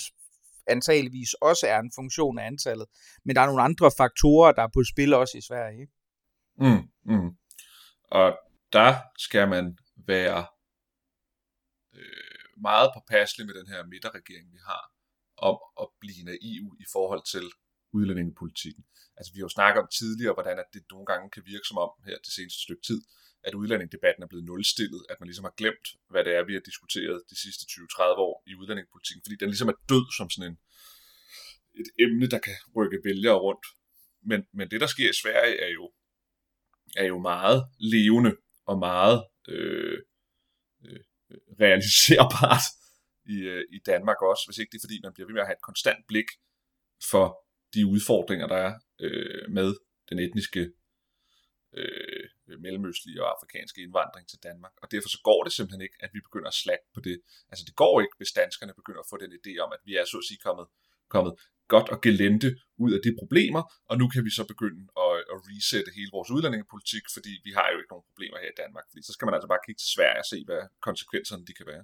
antageligvis 0.67 1.33
også 1.33 1.67
er 1.67 1.79
en 1.79 1.91
funktion 1.95 2.39
af 2.39 2.45
antallet, 2.45 2.87
men 3.25 3.35
der 3.35 3.41
er 3.41 3.45
nogle 3.45 3.61
andre 3.61 3.91
faktorer, 3.97 4.51
der 4.51 4.63
er 4.63 4.73
på 4.73 4.83
spil 4.83 5.13
også 5.13 5.37
i 5.37 5.41
Sverige. 5.41 5.81
Ikke? 5.81 5.93
Mm, 6.57 6.83
mm. 7.05 7.29
Og 8.11 8.37
der 8.73 8.95
skal 9.17 9.47
man 9.49 9.77
være 10.07 10.45
øh, 11.95 12.61
meget 12.61 12.89
påpasselig 12.95 13.45
med 13.47 13.53
den 13.53 13.67
her 13.67 13.85
midterregering, 13.85 14.51
vi 14.51 14.59
har, 14.67 14.83
om 15.37 15.57
at 15.81 15.87
blive 15.99 16.23
naiv 16.23 16.63
i 16.79 16.85
forhold 16.93 17.23
til 17.31 17.45
udlændingepolitikken. 17.97 18.83
Altså 19.17 19.33
vi 19.33 19.39
har 19.39 19.47
jo 19.49 19.57
snakket 19.57 19.79
om 19.83 19.89
tidligere, 19.99 20.33
hvordan 20.33 20.59
at 20.59 20.69
det 20.73 20.83
nogle 20.91 21.05
gange 21.11 21.29
kan 21.35 21.43
virke 21.45 21.67
som 21.67 21.77
om 21.77 21.91
her 22.07 22.17
det 22.25 22.33
seneste 22.37 22.59
stykke 22.65 22.83
tid, 22.89 23.01
at 23.47 23.53
udlændingedebatten 23.61 24.23
er 24.23 24.27
blevet 24.27 24.45
nulstillet, 24.45 25.01
at 25.09 25.17
man 25.19 25.27
ligesom 25.27 25.47
har 25.49 25.55
glemt, 25.61 25.87
hvad 26.11 26.23
det 26.25 26.33
er, 26.37 26.43
vi 26.49 26.53
har 26.53 26.63
diskuteret 26.69 27.17
de 27.29 27.37
sidste 27.43 27.63
20-30 27.71 28.01
år 28.27 28.43
i 28.47 28.55
udlændingepolitikken, 28.55 29.23
fordi 29.25 29.35
den 29.41 29.49
ligesom 29.49 29.69
er 29.73 29.77
død 29.91 30.05
som 30.17 30.29
sådan 30.29 30.51
en, 30.51 30.57
et 31.81 31.89
emne, 32.05 32.27
der 32.33 32.39
kan 32.47 32.57
rykke 32.75 32.99
vælgere 33.03 33.39
rundt. 33.45 33.65
Men, 34.29 34.39
men 34.53 34.71
det, 34.71 34.81
der 34.81 34.87
sker 34.87 35.09
i 35.09 35.19
Sverige, 35.23 35.55
er 35.65 35.71
jo, 35.77 35.91
er 36.97 37.07
jo 37.13 37.19
meget 37.19 37.59
levende 37.79 38.33
og 38.65 38.79
meget 38.79 39.17
øh, 39.47 39.97
øh, 40.85 40.99
realiserbart 41.63 42.65
i, 43.35 43.37
øh, 43.53 43.63
i 43.75 43.79
Danmark 43.85 44.21
også, 44.21 44.43
hvis 44.47 44.57
ikke 44.57 44.71
det 44.71 44.77
er 44.77 44.85
fordi, 44.87 44.99
man 45.03 45.13
bliver 45.13 45.27
ved 45.27 45.33
med 45.33 45.41
at 45.41 45.47
have 45.47 45.59
et 45.59 45.67
konstant 45.69 46.01
blik 46.07 46.29
for 47.11 47.25
de 47.73 47.85
udfordringer, 47.85 48.47
der 48.47 48.55
er 48.55 48.73
øh, 48.99 49.51
med 49.51 49.75
den 50.09 50.19
etniske 50.19 50.71
øh, 51.73 52.23
mellemøstlige 52.65 53.23
og 53.23 53.29
afrikanske 53.35 53.81
indvandring 53.81 54.27
til 54.27 54.39
Danmark. 54.43 54.73
Og 54.81 54.91
derfor 54.91 55.09
så 55.09 55.19
går 55.23 55.43
det 55.43 55.53
simpelthen 55.53 55.81
ikke, 55.81 55.97
at 55.99 56.09
vi 56.13 56.19
begynder 56.27 56.47
at 56.47 56.53
slappe 56.63 56.87
på 56.93 57.01
det. 57.01 57.21
Altså 57.51 57.65
det 57.67 57.75
går 57.75 58.01
ikke, 58.01 58.17
hvis 58.17 58.31
danskerne 58.31 58.73
begynder 58.73 58.99
at 58.99 59.09
få 59.09 59.17
den 59.17 59.31
idé 59.39 59.53
om, 59.63 59.69
at 59.77 59.81
vi 59.85 59.93
er 59.95 60.05
så 60.05 60.17
at 60.17 60.27
sige 60.29 60.37
kommet, 60.47 60.67
kommet 61.15 61.33
godt 61.73 61.87
og 61.93 61.99
gelente 62.07 62.49
ud 62.83 62.91
af 62.97 63.01
de 63.05 63.11
problemer, 63.21 63.61
og 63.89 63.95
nu 64.01 64.05
kan 64.13 64.21
vi 64.27 64.31
så 64.39 64.43
begynde 64.53 64.81
at, 65.05 65.15
at 65.33 65.37
resette 65.49 65.91
hele 65.97 66.11
vores 66.17 66.29
udlændingepolitik, 66.35 67.03
fordi 67.15 67.33
vi 67.47 67.51
har 67.57 67.67
jo 67.71 67.77
ikke 67.79 67.91
nogen 67.93 68.07
problemer 68.09 68.37
her 68.43 68.51
i 68.55 68.59
Danmark, 68.63 68.85
fordi 68.91 69.01
så 69.07 69.11
skal 69.15 69.25
man 69.27 69.35
altså 69.37 69.49
bare 69.53 69.63
kigge 69.65 69.79
til 69.81 69.91
Sverige 69.95 70.21
og 70.23 70.27
se, 70.33 70.37
hvad 70.49 70.61
konsekvenserne 70.87 71.43
de 71.49 71.53
kan 71.59 71.67
være. 71.73 71.83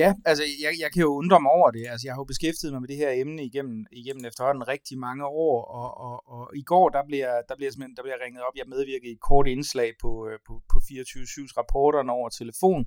Ja, 0.00 0.08
altså 0.30 0.44
jeg, 0.64 0.72
jeg 0.82 0.90
kan 0.92 1.02
jo 1.06 1.10
undre 1.22 1.38
mig 1.44 1.52
over 1.58 1.70
det. 1.76 1.84
Altså 1.92 2.04
jeg 2.06 2.12
har 2.14 2.20
jo 2.24 2.32
beskæftiget 2.32 2.72
mig 2.72 2.82
med 2.82 2.90
det 2.92 3.00
her 3.02 3.10
emne 3.24 3.42
igennem, 3.50 3.78
igennem 4.02 4.24
efterhånden 4.30 4.68
rigtig 4.74 4.96
mange 5.06 5.24
år, 5.46 5.56
og, 5.78 5.88
og, 6.06 6.16
og 6.34 6.44
i 6.62 6.64
går 6.72 6.86
der 6.96 7.02
bliver, 7.10 7.32
der 7.48 7.54
bliver 7.58 7.72
der 7.96 8.02
bliver 8.06 8.20
ringet 8.24 8.42
op. 8.46 8.56
Jeg 8.60 8.72
medvirkede 8.74 9.10
i 9.12 9.16
et 9.18 9.26
kort 9.30 9.46
indslag 9.54 9.90
på, 10.02 10.10
øh, 10.28 10.38
på, 10.46 10.52
på 10.72 10.78
24-7's 10.88 11.54
rapporterne 11.60 12.12
over 12.18 12.28
telefon, 12.40 12.82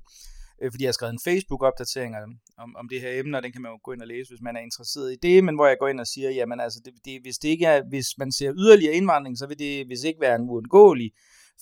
øh, 0.62 0.70
fordi 0.72 0.84
jeg 0.84 0.88
har 0.88 0.98
skrevet 0.98 1.12
en 1.12 1.26
Facebook-opdatering 1.28 2.14
om, 2.58 2.76
om 2.76 2.88
det 2.88 3.00
her 3.00 3.20
emne, 3.20 3.36
og 3.38 3.42
den 3.42 3.52
kan 3.52 3.62
man 3.62 3.72
jo 3.72 3.78
gå 3.82 3.92
ind 3.92 4.02
og 4.02 4.08
læse, 4.08 4.30
hvis 4.30 4.42
man 4.42 4.56
er 4.56 4.60
interesseret 4.60 5.12
i 5.12 5.16
det, 5.22 5.44
men 5.44 5.54
hvor 5.54 5.66
jeg 5.66 5.76
går 5.80 5.88
ind 5.88 6.00
og 6.00 6.06
siger, 6.06 6.30
jamen 6.30 6.60
altså, 6.60 6.80
det, 6.84 6.92
det, 7.04 7.20
hvis, 7.22 7.38
det 7.38 7.48
ikke 7.48 7.66
er, 7.66 7.82
hvis 7.88 8.08
man 8.18 8.32
ser 8.32 8.52
yderligere 8.54 8.94
indvandring, 8.94 9.38
så 9.38 9.46
vil 9.46 9.58
det 9.58 9.86
hvis 9.86 10.04
ikke 10.04 10.20
være 10.20 10.36
en 10.36 10.50
uundgåelig 10.50 11.10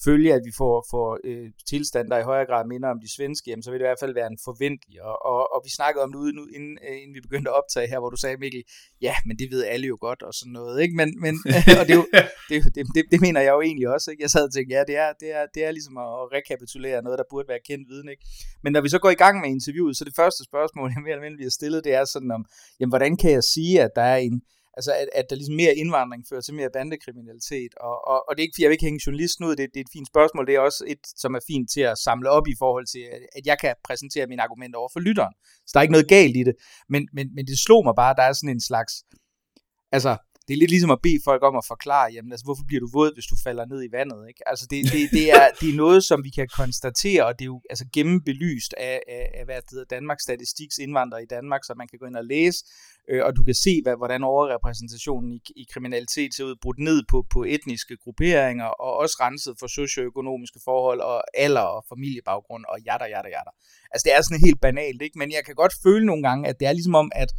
følge, 0.04 0.34
at 0.34 0.42
vi 0.48 0.52
får, 0.60 0.86
får 0.90 1.08
øh, 1.24 1.48
tilstand, 1.70 2.06
der 2.10 2.18
i 2.18 2.28
højere 2.30 2.46
grad 2.46 2.64
minder 2.72 2.88
om 2.94 3.00
de 3.04 3.14
svenske, 3.16 3.50
jamen, 3.50 3.62
så 3.62 3.70
vil 3.70 3.80
det 3.80 3.86
i 3.86 3.90
hvert 3.90 4.04
fald 4.04 4.14
være 4.14 4.30
en 4.34 4.38
forventelig. 4.48 5.02
Og, 5.02 5.16
og, 5.32 5.40
og 5.54 5.60
vi 5.66 5.70
snakkede 5.70 6.02
om 6.04 6.12
det 6.12 6.18
ude 6.24 6.32
nu, 6.38 6.44
inden, 6.56 6.74
øh, 6.86 6.96
inden 7.02 7.14
vi 7.16 7.20
begyndte 7.26 7.50
at 7.50 7.56
optage 7.60 7.88
her, 7.92 7.98
hvor 8.00 8.10
du 8.10 8.16
sagde, 8.16 8.36
Mikkel, 8.36 8.62
ja, 9.06 9.14
men 9.26 9.34
det 9.38 9.46
ved 9.54 9.64
alle 9.64 9.86
jo 9.86 9.96
godt, 10.00 10.22
og 10.22 10.34
sådan 10.34 10.52
noget. 10.52 10.82
Ikke? 10.82 10.94
Men, 11.00 11.08
men, 11.24 11.34
og 11.80 11.84
det, 11.86 11.94
er 11.96 12.00
jo, 12.02 12.06
det, 12.48 12.56
det, 12.74 12.82
det, 12.94 13.02
det, 13.12 13.20
mener 13.26 13.40
jeg 13.46 13.52
jo 13.56 13.60
egentlig 13.68 13.88
også. 13.94 14.10
Ikke? 14.10 14.22
Jeg 14.22 14.30
sad 14.30 14.44
og 14.48 14.52
tænkte, 14.52 14.74
ja, 14.76 14.82
det 14.90 14.96
er, 15.04 15.10
det 15.20 15.28
er, 15.38 15.44
det 15.54 15.64
er 15.66 15.70
ligesom 15.70 15.96
at 15.96 16.32
rekapitulere 16.36 17.02
noget, 17.02 17.18
der 17.18 17.24
burde 17.30 17.48
være 17.48 17.62
kendt 17.68 17.88
viden. 17.90 18.08
Ikke? 18.08 18.24
Men 18.62 18.72
når 18.72 18.80
vi 18.80 18.88
så 18.88 18.98
går 18.98 19.10
i 19.10 19.20
gang 19.24 19.40
med 19.40 19.48
interviewet, 19.56 19.96
så 19.96 20.04
det 20.04 20.16
første 20.16 20.42
spørgsmål, 20.50 20.88
jeg 20.94 21.02
mere 21.02 21.12
eller 21.14 21.28
mindre 21.28 21.42
har 21.42 21.56
stillet, 21.60 21.84
det 21.84 21.94
er 21.94 22.04
sådan 22.04 22.30
om, 22.30 22.42
jamen, 22.80 22.92
hvordan 22.94 23.16
kan 23.16 23.30
jeg 23.30 23.44
sige, 23.54 23.82
at 23.86 23.90
der 23.96 24.06
er 24.14 24.16
en, 24.16 24.42
altså 24.76 24.92
at, 25.02 25.08
at 25.18 25.24
der 25.30 25.36
ligesom 25.36 25.56
mere 25.62 25.74
indvandring 25.82 26.22
fører 26.28 26.40
til 26.40 26.54
mere 26.54 26.70
bandekriminalitet, 26.76 27.72
og, 27.88 27.96
og, 28.10 28.18
og 28.28 28.30
det 28.32 28.40
er 28.42 28.46
ikke, 28.48 28.62
jeg 28.62 28.68
vil 28.68 28.76
ikke 28.76 28.88
hænge 28.88 29.04
journalisten 29.06 29.44
ud, 29.46 29.54
det, 29.56 29.70
det 29.74 29.80
er 29.80 29.86
et 29.88 29.96
fint 29.96 30.08
spørgsmål, 30.12 30.46
det 30.46 30.54
er 30.54 30.60
også 30.60 30.82
et, 30.92 31.02
som 31.22 31.34
er 31.38 31.42
fint 31.50 31.66
til 31.74 31.84
at 31.92 31.98
samle 32.06 32.28
op 32.36 32.46
i 32.48 32.56
forhold 32.62 32.86
til, 32.94 33.04
at 33.38 33.44
jeg 33.50 33.56
kan 33.62 33.74
præsentere 33.88 34.26
mine 34.26 34.42
argumenter 34.42 34.78
over 34.78 34.90
for 34.92 35.00
lytteren. 35.00 35.34
Så 35.66 35.70
der 35.72 35.78
er 35.78 35.86
ikke 35.86 35.98
noget 35.98 36.08
galt 36.16 36.36
i 36.36 36.42
det, 36.48 36.54
men, 36.92 37.02
men, 37.16 37.26
men 37.36 37.44
det 37.46 37.58
slog 37.66 37.84
mig 37.84 37.94
bare, 38.02 38.10
at 38.10 38.18
der 38.20 38.26
er 38.28 38.32
sådan 38.32 38.54
en 38.56 38.66
slags, 38.70 38.92
altså 39.96 40.12
det 40.52 40.58
er 40.58 40.64
lidt 40.64 40.76
ligesom 40.76 40.96
at 40.98 41.02
bede 41.06 41.20
folk 41.24 41.42
om 41.48 41.56
at 41.56 41.66
forklare, 41.74 42.08
jamen 42.14 42.32
altså, 42.32 42.46
hvorfor 42.48 42.64
bliver 42.68 42.82
du 42.84 42.88
våd, 42.98 43.10
hvis 43.16 43.28
du 43.32 43.36
falder 43.46 43.64
ned 43.72 43.80
i 43.88 43.92
vandet, 43.98 44.20
ikke? 44.30 44.42
Altså, 44.50 44.64
det, 44.70 44.78
det, 44.94 45.02
det, 45.18 45.26
er, 45.38 45.46
det 45.60 45.68
er 45.72 45.76
noget, 45.84 46.00
som 46.10 46.18
vi 46.26 46.30
kan 46.38 46.48
konstatere, 46.60 47.22
og 47.28 47.32
det 47.38 47.44
er 47.44 47.52
jo 47.54 47.60
altså 47.72 47.86
gennembelyst 47.96 48.72
af, 48.90 48.96
af, 49.16 49.24
af 49.38 49.44
hvad 49.44 49.56
det 49.64 49.70
hedder, 49.70 49.94
Danmarks 49.96 50.22
Statistiks 50.22 50.76
indvandrere 50.84 51.22
i 51.22 51.30
Danmark, 51.36 51.62
så 51.64 51.72
man 51.80 51.88
kan 51.88 51.98
gå 51.98 52.06
ind 52.10 52.16
og 52.22 52.26
læse, 52.34 52.58
øh, 53.10 53.22
og 53.26 53.30
du 53.36 53.42
kan 53.48 53.54
se, 53.54 53.72
hvad, 53.84 53.96
hvordan 54.00 54.22
overrepræsentationen 54.32 55.30
i, 55.38 55.40
i 55.62 55.64
kriminalitet 55.72 56.30
ser 56.34 56.44
ud, 56.44 56.56
brudt 56.62 56.80
ned 56.88 56.98
på, 57.10 57.18
på 57.34 57.40
etniske 57.54 57.94
grupperinger, 58.02 58.70
og 58.84 58.92
også 59.02 59.16
renset 59.24 59.54
for 59.60 59.66
socioøkonomiske 59.66 60.60
forhold, 60.68 61.00
og 61.00 61.18
alder 61.44 61.66
og 61.76 61.84
familiebaggrund, 61.92 62.64
og 62.72 62.76
jatter, 62.88 63.06
jatter, 63.14 63.30
jatter. 63.36 63.54
Altså, 63.92 64.04
det 64.06 64.12
er 64.16 64.20
sådan 64.22 64.44
helt 64.46 64.60
banalt, 64.60 65.02
ikke? 65.02 65.18
Men 65.18 65.28
jeg 65.36 65.42
kan 65.46 65.54
godt 65.54 65.74
føle 65.84 66.06
nogle 66.06 66.22
gange, 66.28 66.48
at 66.48 66.56
det 66.60 66.66
er 66.68 66.72
ligesom 66.72 66.94
om, 66.94 67.08
at 67.14 67.30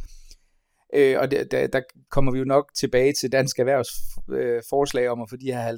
Øh, 0.94 1.16
og 1.20 1.30
det, 1.30 1.50
der, 1.50 1.66
der 1.66 1.80
kommer 2.10 2.32
vi 2.32 2.38
jo 2.38 2.44
nok 2.44 2.70
tilbage 2.74 3.12
til 3.12 3.32
Dansk 3.32 3.58
Erhvervs 3.58 3.88
øh, 4.30 4.62
forslag 4.70 5.08
om 5.08 5.22
at 5.22 5.30
få 5.30 5.36
de 5.36 5.52
her 5.52 5.72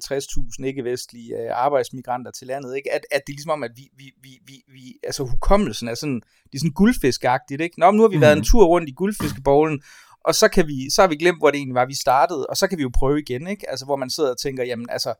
50.000 0.61 0.67
ikke-vestlige 0.67 1.37
øh, 1.37 1.51
arbejdsmigranter 1.53 2.31
til 2.31 2.47
landet, 2.47 2.77
ikke? 2.77 2.93
At, 2.95 3.01
at 3.11 3.23
det 3.27 3.33
er 3.33 3.37
ligesom 3.37 3.51
om, 3.51 3.63
at 3.63 3.71
vi, 3.77 3.89
vi, 3.97 4.11
vi, 4.23 4.39
vi, 4.47 4.63
vi 4.69 4.99
altså 5.03 5.25
hukommelsen 5.25 5.89
er 5.89 5.95
sådan, 5.95 6.21
det 6.45 6.55
er 6.55 6.59
sådan 6.59 6.71
guldfiskagtigt, 6.71 7.61
ikke? 7.61 7.81
Nå, 7.81 7.91
nu 7.91 8.03
har 8.03 8.09
vi 8.09 8.17
mm. 8.17 8.21
været 8.21 8.37
en 8.37 8.45
tur 8.45 8.65
rundt 8.65 8.89
i 8.89 8.93
guldfiskebowlen, 8.93 9.83
og 10.25 10.35
så, 10.35 10.49
kan 10.49 10.67
vi, 10.67 10.91
så 10.91 11.03
har 11.03 11.09
vi 11.09 11.17
glemt, 11.17 11.39
hvor 11.39 11.51
det 11.51 11.59
egentlig 11.59 11.75
var, 11.75 11.87
vi 11.87 11.95
startede, 11.95 12.47
og 12.47 12.57
så 12.57 12.67
kan 12.67 12.79
vi 12.79 12.83
jo 12.83 12.91
prøve 12.95 13.21
igen, 13.21 13.47
ikke? 13.47 13.71
Altså, 13.71 13.85
hvor 13.85 13.97
man 13.97 14.11
sidder 14.11 14.31
og 14.31 14.39
tænker, 14.39 14.65
jamen, 14.65 14.87
altså, 14.91 15.15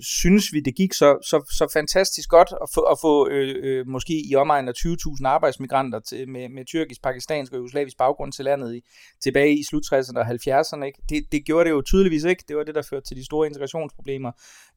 synes 0.00 0.52
vi, 0.52 0.60
det 0.60 0.74
gik 0.74 0.92
så, 0.92 1.18
så, 1.22 1.54
så 1.58 1.70
fantastisk 1.72 2.28
godt 2.28 2.52
at 2.62 2.68
få, 2.74 2.80
at 2.80 2.98
få 3.00 3.28
øh, 3.28 3.54
øh, 3.62 3.86
måske 3.86 4.22
i 4.30 4.34
omegnen 4.34 4.68
af 4.68 4.72
20.000 4.72 5.26
arbejdsmigranter 5.26 6.00
til, 6.00 6.28
med, 6.28 6.48
med 6.48 6.64
tyrkisk, 6.64 7.02
pakistansk 7.02 7.52
og 7.52 7.58
jugoslavisk 7.58 7.96
baggrund 7.96 8.32
til 8.32 8.44
landet 8.44 8.74
i, 8.74 8.80
tilbage 9.22 9.58
i 9.58 9.62
slut 9.70 9.82
60'erne 9.92 10.18
og 10.18 10.26
70'erne. 10.26 10.84
Ikke? 10.84 11.02
Det, 11.08 11.32
det 11.32 11.44
gjorde 11.44 11.64
det 11.64 11.70
jo 11.70 11.82
tydeligvis 11.82 12.24
ikke. 12.24 12.44
Det 12.48 12.56
var 12.56 12.64
det, 12.64 12.74
der 12.74 12.82
førte 12.82 13.06
til 13.06 13.16
de 13.16 13.24
store 13.24 13.46
integrationsproblemer 13.46 14.32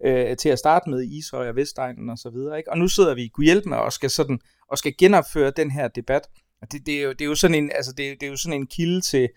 øh, 0.05 0.37
til 0.37 0.49
at 0.49 0.59
starte 0.59 0.89
med 0.89 1.01
i 1.03 1.17
Israel 1.17 1.49
og 1.49 1.55
Vestegnen 1.55 2.09
og 2.09 2.17
så 2.17 2.29
videre. 2.29 2.57
Ikke? 2.57 2.71
Og 2.71 2.77
nu 2.77 2.87
sidder 2.87 3.15
vi 3.15 3.27
kunne 3.27 3.45
hjælpe 3.45 3.69
med 3.69 3.77
og 3.77 3.93
skal, 3.93 4.09
sådan, 4.09 4.39
og 4.71 4.77
skal 4.77 4.93
genopføre 4.97 5.51
den 5.51 5.71
her 5.71 5.87
debat. 5.87 6.27
Og 6.61 6.71
det, 6.71 6.85
det, 6.85 6.99
er 6.99 7.03
jo, 7.03 7.11
det, 7.11 7.21
er 7.21 7.25
jo 7.25 7.35
sådan 7.35 7.55
en, 7.55 7.71
altså 7.75 7.91
det, 7.91 8.19
det 8.19 8.25
er 8.25 8.29
jo 8.29 8.37
sådan 8.37 8.59
en 8.61 8.67
kilde 8.67 9.01
til, 9.01 9.29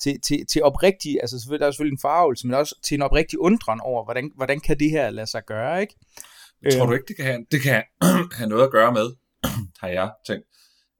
til, 0.00 0.20
til, 0.20 0.46
til 0.46 0.62
oprigtig, 0.62 1.18
altså 1.20 1.38
selvfølgelig, 1.38 1.60
der 1.60 1.66
er 1.66 1.70
selvfølgelig 1.70 1.96
en 1.96 2.06
farvelse, 2.08 2.46
men 2.46 2.54
også 2.54 2.74
til 2.84 2.94
en 2.94 3.02
oprigtig 3.02 3.38
undren 3.38 3.80
over, 3.80 4.04
hvordan, 4.04 4.30
hvordan 4.36 4.60
kan 4.60 4.78
det 4.80 4.90
her 4.90 5.10
lade 5.10 5.26
sig 5.26 5.42
gøre, 5.46 5.80
ikke? 5.80 5.94
Jeg 6.62 6.72
tror 6.72 6.86
du 6.86 6.92
ikke, 6.92 7.08
det 7.08 7.16
kan 7.16 7.24
have, 7.24 7.46
det 7.52 7.60
kan 7.62 7.84
have 8.38 8.48
noget 8.52 8.64
at 8.64 8.70
gøre 8.70 8.92
med, 8.92 9.08
har 9.82 9.88
jeg 9.88 10.10
tænkt, 10.26 10.46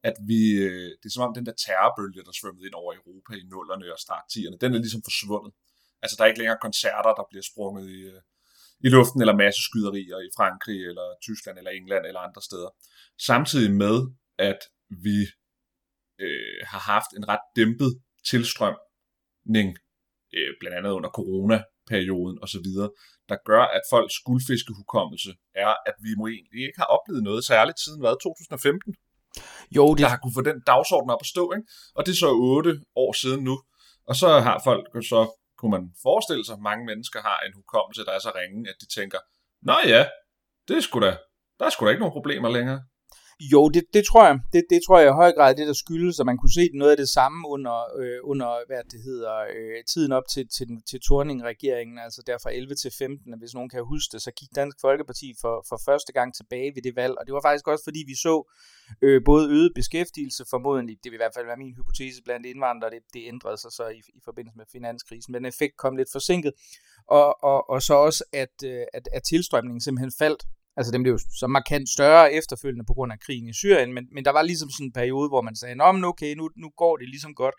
at 0.03 0.15
vi, 0.27 0.41
øh, 0.67 0.89
det 0.99 1.05
er 1.05 1.15
som 1.15 1.27
om 1.27 1.33
den 1.37 1.45
der 1.45 1.55
terrorbølge, 1.65 2.25
der 2.27 2.33
svømmede 2.39 2.65
ind 2.67 2.75
over 2.81 2.91
Europa 2.99 3.31
i 3.41 3.43
nullerne 3.51 3.93
og 3.95 3.99
start 3.99 4.23
10'erne, 4.33 4.57
den 4.61 4.73
er 4.73 4.81
ligesom 4.85 5.03
forsvundet. 5.09 5.53
Altså 6.03 6.15
der 6.15 6.23
er 6.23 6.27
ikke 6.27 6.41
længere 6.43 6.63
koncerter, 6.67 7.11
der 7.19 7.25
bliver 7.29 7.45
sprunget 7.51 7.85
i, 7.97 7.99
øh, 8.11 8.21
i 8.85 8.89
luften, 8.95 9.21
eller 9.21 9.41
masse 9.43 9.61
skyderier 9.67 10.19
i 10.27 10.29
Frankrig, 10.37 10.79
eller 10.89 11.07
Tyskland, 11.27 11.57
eller 11.57 11.71
England, 11.71 12.03
eller 12.05 12.21
andre 12.27 12.41
steder. 12.49 12.69
Samtidig 13.29 13.71
med, 13.83 13.95
at 14.49 14.61
vi 15.07 15.17
øh, 16.23 16.59
har 16.71 16.81
haft 16.93 17.11
en 17.17 17.27
ret 17.31 17.45
dæmpet 17.55 17.91
tilstrømning, 19.49 19.77
øh, 20.33 20.53
blandt 20.59 20.77
andet 20.77 20.91
under 20.91 21.09
corona-perioden 21.09 22.37
osv., 22.43 22.69
der 23.29 23.37
gør, 23.45 23.63
at 23.77 23.81
folks 23.89 24.15
guldfiskehukommelse 24.25 25.31
er, 25.55 25.73
at 25.89 25.95
vi 26.05 26.11
må 26.17 26.27
egentlig 26.27 26.61
ikke 26.67 26.79
have 26.81 26.91
oplevet 26.95 27.23
noget 27.23 27.43
særligt 27.45 27.79
siden 27.79 27.99
hvad, 27.99 28.15
2015? 28.23 28.95
Jo, 29.77 29.85
det... 29.93 29.99
Der 30.03 30.09
har 30.09 30.19
kunne 30.23 30.37
få 30.39 30.41
den 30.41 30.59
dagsorden 30.71 31.09
op 31.09 31.23
at 31.25 31.31
stå, 31.33 31.43
ikke? 31.55 31.67
Og 31.95 32.01
det 32.05 32.11
er 32.11 32.21
så 32.25 32.31
otte 32.51 32.71
år 32.95 33.13
siden 33.21 33.41
nu. 33.49 33.55
Og 34.09 34.15
så 34.21 34.29
har 34.47 34.57
folk 34.69 34.85
så, 35.13 35.21
kunne 35.57 35.73
man 35.77 35.85
forestille 36.05 36.45
sig, 36.45 36.53
at 36.57 36.67
mange 36.69 36.85
mennesker 36.85 37.19
har 37.29 37.39
en 37.47 37.53
hukommelse, 37.59 38.05
der 38.07 38.13
er 38.17 38.21
så 38.27 38.31
ringe, 38.39 38.69
at 38.71 38.77
de 38.81 38.87
tænker, 38.97 39.19
Nå 39.67 39.75
ja, 39.93 40.01
det 40.67 40.75
er 40.77 40.81
sgu 40.81 40.99
da, 41.07 41.13
der 41.59 41.65
er 41.65 41.69
sgu 41.69 41.85
da 41.85 41.89
ikke 41.89 42.03
nogen 42.05 42.17
problemer 42.19 42.49
længere. 42.57 42.81
Jo, 43.39 43.69
det, 43.69 43.83
det 43.93 44.05
tror 44.05 44.25
jeg. 44.25 44.39
Det, 44.53 44.63
det 44.69 44.79
tror 44.87 44.99
jeg 44.99 45.09
i 45.09 45.11
høj 45.11 45.31
grad 45.31 45.55
det, 45.55 45.67
der 45.67 45.73
skyldes, 45.73 46.19
at 46.19 46.25
man 46.25 46.37
kunne 46.37 46.53
se 46.53 46.69
noget 46.73 46.91
af 46.91 46.97
det 46.97 47.09
samme 47.09 47.47
under, 47.47 47.97
øh, 47.99 48.19
under 48.23 48.65
hvad 48.67 48.83
det 48.91 49.01
hedder, 49.03 49.35
øh, 49.55 49.83
tiden 49.93 50.11
op 50.11 50.23
til, 50.33 50.47
til, 50.57 50.67
til 50.89 50.99
Torning-regeringen, 51.07 51.97
altså 51.99 52.23
der 52.27 52.37
fra 52.43 52.51
11 52.53 52.75
til 52.75 52.91
15, 52.97 53.39
hvis 53.39 53.53
nogen 53.53 53.69
kan 53.69 53.83
huske 53.83 54.11
det, 54.11 54.21
så 54.21 54.31
gik 54.31 54.49
Dansk 54.55 54.77
Folkeparti 54.81 55.33
for, 55.41 55.65
for 55.69 55.81
første 55.85 56.13
gang 56.13 56.35
tilbage 56.35 56.75
ved 56.75 56.81
det 56.81 56.95
valg, 56.95 57.15
og 57.19 57.25
det 57.25 57.33
var 57.33 57.41
faktisk 57.41 57.67
også, 57.67 57.83
fordi 57.83 58.03
vi 58.07 58.15
så 58.15 58.35
øh, 59.01 59.21
både 59.25 59.49
øget 59.49 59.71
beskæftigelse, 59.75 60.45
formodentlig, 60.49 60.97
det 61.03 61.11
vil 61.11 61.17
i 61.17 61.23
hvert 61.23 61.35
fald 61.35 61.45
være 61.45 61.57
min 61.57 61.75
hypotese 61.75 62.23
blandt 62.23 62.45
indvandrere, 62.45 62.91
det, 62.91 63.01
det 63.13 63.21
ændrede 63.27 63.57
sig 63.57 63.71
så 63.71 63.87
i, 63.87 63.99
i 64.19 64.21
forbindelse 64.25 64.57
med 64.57 64.65
finanskrisen, 64.71 65.31
men 65.31 65.45
effekt 65.45 65.77
kom 65.77 65.95
lidt 65.95 66.11
forsinket, 66.11 66.53
og, 67.07 67.43
og, 67.43 67.69
og 67.69 67.81
så 67.81 67.93
også, 67.93 68.23
at, 68.33 68.55
øh, 68.65 68.83
at, 68.93 69.09
at 69.13 69.23
tilstrømningen 69.23 69.81
simpelthen 69.81 70.11
faldt. 70.19 70.43
Altså 70.79 70.91
den 70.91 71.03
blev 71.03 71.13
jo 71.13 71.19
så 71.41 71.47
markant 71.47 71.89
større 71.89 72.33
efterfølgende 72.33 72.85
på 72.85 72.93
grund 72.93 73.11
af 73.11 73.19
krigen 73.19 73.47
i 73.47 73.53
Syrien, 73.53 73.93
men, 73.93 74.03
men 74.15 74.25
der 74.25 74.31
var 74.31 74.41
ligesom 74.41 74.69
sådan 74.69 74.87
en 74.87 74.91
periode, 74.91 75.29
hvor 75.29 75.41
man 75.41 75.55
sagde, 75.55 75.75
Nå, 75.75 75.91
men 75.91 76.03
okay, 76.03 76.31
nu, 76.35 76.49
nu 76.63 76.69
går 76.81 76.97
det 76.97 77.09
ligesom 77.09 77.33
godt. 77.35 77.55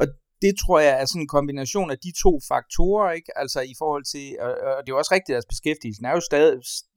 Og 0.00 0.06
det 0.42 0.52
tror 0.62 0.78
jeg 0.80 1.00
er 1.00 1.04
sådan 1.04 1.22
en 1.22 1.34
kombination 1.36 1.90
af 1.90 1.98
de 1.98 2.12
to 2.22 2.32
faktorer, 2.48 3.10
ikke? 3.18 3.38
Altså 3.38 3.60
i 3.60 3.74
forhold 3.78 4.04
til, 4.12 4.26
og, 4.40 4.50
og 4.76 4.80
det 4.82 4.88
er 4.88 4.96
jo 4.96 4.98
også 4.98 5.14
rigtigt, 5.14 5.36
at 5.38 5.44
beskæftigelsen 5.48 6.04
er 6.04 6.14
jo 6.18 6.20
stadig, 6.20 6.52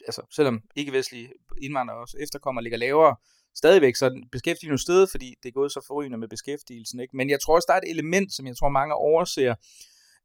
altså 0.07 0.21
selvom 0.35 0.61
ikke-vestlige 0.75 1.29
indvandrere 1.61 1.97
også 1.97 2.17
efterkommer 2.19 2.61
ligger 2.61 2.77
lavere, 2.77 3.15
stadigvæk, 3.55 3.95
så 3.95 4.07
beskæftigelsen 4.31 4.73
er 4.73 4.85
stedet, 4.87 5.07
fordi 5.13 5.35
det 5.43 5.49
er 5.49 5.59
gået 5.59 5.71
så 5.71 5.81
forrygende 5.87 6.17
med 6.17 6.27
beskæftigelsen, 6.27 6.99
ikke? 6.99 7.17
Men 7.17 7.29
jeg 7.29 7.39
tror 7.41 7.55
også, 7.55 7.65
der 7.69 7.73
er 7.73 7.81
et 7.83 7.91
element, 7.95 8.33
som 8.33 8.47
jeg 8.47 8.57
tror 8.57 8.69
mange 8.69 8.95
overser, 8.95 9.55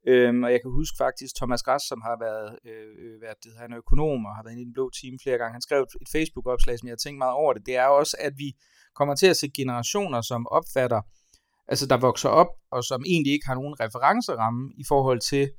Øhm, 0.07 0.43
og 0.43 0.51
jeg 0.51 0.59
kan 0.61 0.71
huske 0.71 0.95
faktisk 0.97 1.35
Thomas 1.35 1.63
Græs, 1.63 1.81
som 1.81 2.01
har 2.01 2.17
været, 2.25 2.59
øh, 2.65 3.21
været 3.21 3.37
det, 3.43 3.51
han 3.61 3.71
er 3.73 3.77
økonom 3.77 4.25
og 4.25 4.35
har 4.35 4.43
været 4.43 4.53
inde 4.53 4.61
i 4.61 4.65
den 4.65 4.73
blå 4.73 4.89
team 4.99 5.13
flere 5.23 5.37
gange. 5.37 5.53
Han 5.53 5.61
skrev 5.61 5.81
et 5.81 6.09
Facebook-opslag, 6.15 6.79
som 6.79 6.87
jeg 6.87 6.91
har 6.91 7.03
tænkt 7.03 7.17
meget 7.17 7.33
over 7.33 7.53
det. 7.53 7.65
Det 7.65 7.75
er 7.75 7.85
også, 7.85 8.17
at 8.19 8.33
vi 8.37 8.49
kommer 8.95 9.15
til 9.15 9.27
at 9.27 9.37
se 9.37 9.49
generationer, 9.49 10.21
som 10.21 10.47
opfatter, 10.47 11.01
altså 11.67 11.85
der 11.87 11.97
vokser 11.97 12.29
op, 12.29 12.51
og 12.71 12.83
som 12.83 13.03
egentlig 13.05 13.33
ikke 13.33 13.47
har 13.47 13.55
nogen 13.55 13.79
referenceramme 13.79 14.71
i 14.77 14.83
forhold 14.87 15.19
til, 15.19 15.49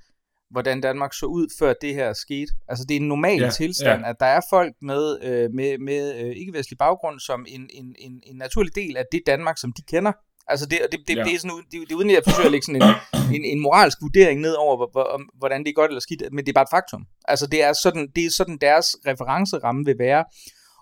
hvordan 0.50 0.80
Danmark 0.80 1.14
så 1.14 1.26
ud, 1.26 1.46
før 1.58 1.72
det 1.80 1.94
her 1.94 2.12
skete. 2.12 2.52
Altså 2.68 2.84
det 2.88 2.96
er 2.96 3.00
en 3.00 3.08
normal 3.08 3.40
ja, 3.40 3.50
tilstand, 3.50 4.00
ja. 4.02 4.10
at 4.10 4.16
der 4.20 4.26
er 4.26 4.40
folk 4.50 4.74
med, 4.82 5.18
øh, 5.22 5.50
med, 5.54 5.78
med 5.78 6.02
øh, 6.20 6.36
ikke-vestlig 6.36 6.78
baggrund 6.78 7.20
som 7.20 7.46
en, 7.48 7.70
en, 7.74 7.94
en, 7.98 8.22
en 8.26 8.36
naturlig 8.36 8.74
del 8.74 8.96
af 8.96 9.04
det 9.12 9.22
Danmark, 9.26 9.58
som 9.58 9.72
de 9.72 9.82
kender. 9.82 10.12
Altså 10.50 10.66
det, 10.66 10.78
det, 10.92 11.00
det, 11.08 11.16
ja. 11.16 11.24
det 11.24 11.34
er 11.34 11.38
sådan, 11.38 11.56
det, 11.56 11.80
det 11.88 11.92
er 11.92 11.96
uden 11.96 12.10
at 12.10 12.14
jeg 12.14 12.22
forsøger 12.24 12.46
at 12.46 12.52
lægge 12.52 12.66
sådan 12.66 12.82
en, 12.82 12.94
en, 13.36 13.44
en 13.44 13.60
moralsk 13.60 13.98
vurdering 14.02 14.40
ned 14.40 14.54
over, 14.54 14.76
hvor, 14.76 14.88
hvor, 14.92 15.20
hvordan 15.38 15.60
det 15.60 15.68
er 15.68 15.72
godt 15.80 15.90
eller 15.90 16.00
skidt, 16.00 16.22
men 16.32 16.44
det 16.44 16.48
er 16.48 16.58
bare 16.60 16.68
et 16.70 16.76
faktum. 16.76 17.02
Altså 17.28 17.46
det 17.46 17.62
er 17.62 17.72
sådan, 17.72 18.08
det 18.16 18.26
er 18.26 18.30
sådan 18.30 18.58
deres 18.60 18.86
referenceramme 19.06 19.84
vil 19.84 19.98
være, 19.98 20.24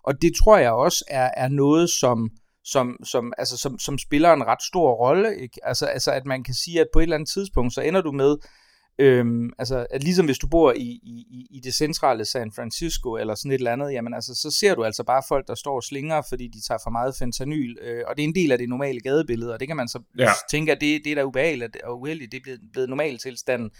og 0.08 0.22
det 0.22 0.32
tror 0.42 0.56
jeg 0.56 0.72
også 0.72 1.04
er, 1.08 1.30
er 1.36 1.48
noget, 1.48 1.90
som, 1.90 2.30
som, 2.64 2.96
som, 3.04 3.32
altså, 3.38 3.56
som, 3.56 3.78
som 3.78 3.98
spiller 3.98 4.32
en 4.32 4.46
ret 4.46 4.62
stor 4.62 4.92
rolle. 4.92 5.36
Ikke? 5.42 5.58
Altså, 5.62 5.86
altså 5.86 6.10
at 6.12 6.26
man 6.26 6.44
kan 6.44 6.54
sige, 6.54 6.80
at 6.80 6.86
på 6.92 6.98
et 6.98 7.02
eller 7.02 7.16
andet 7.16 7.30
tidspunkt, 7.30 7.74
så 7.74 7.80
ender 7.80 8.00
du 8.00 8.12
med, 8.12 8.36
Øhm, 9.00 9.50
altså, 9.58 9.86
at 9.90 10.02
ligesom 10.02 10.26
hvis 10.26 10.38
du 10.38 10.46
bor 10.46 10.72
i, 10.72 11.00
i, 11.02 11.46
i 11.50 11.60
det 11.60 11.74
centrale 11.74 12.24
San 12.24 12.52
Francisco 12.52 13.16
eller 13.16 13.34
sådan 13.34 13.50
et 13.50 13.54
eller 13.54 13.72
andet, 13.72 13.92
jamen 13.92 14.14
altså, 14.14 14.34
så 14.34 14.50
ser 14.60 14.74
du 14.74 14.84
altså 14.84 15.04
bare 15.04 15.22
folk, 15.28 15.48
der 15.48 15.54
står 15.54 15.76
og 15.76 15.82
slinger, 15.82 16.22
fordi 16.28 16.48
de 16.48 16.60
tager 16.68 16.78
for 16.84 16.90
meget 16.90 17.14
fentanyl, 17.18 17.76
øh, 17.82 18.04
og 18.06 18.16
det 18.16 18.22
er 18.22 18.28
en 18.28 18.34
del 18.34 18.52
af 18.52 18.58
det 18.58 18.68
normale 18.68 19.00
gadebillede, 19.00 19.52
og 19.52 19.60
det 19.60 19.68
kan 19.68 19.76
man 19.76 19.88
så 19.88 20.02
ja. 20.18 20.30
tænke, 20.50 20.72
at 20.72 20.80
det, 20.80 21.00
det 21.04 21.12
er 21.12 21.14
da 21.14 21.24
ubehageligt 21.24 21.76
og 21.82 22.00
uheldigt, 22.00 22.32
det 22.32 22.38
er 22.38 22.42
blevet, 22.42 22.60
blevet 22.72 22.88
normal 22.88 23.18
tilstand. 23.18 23.70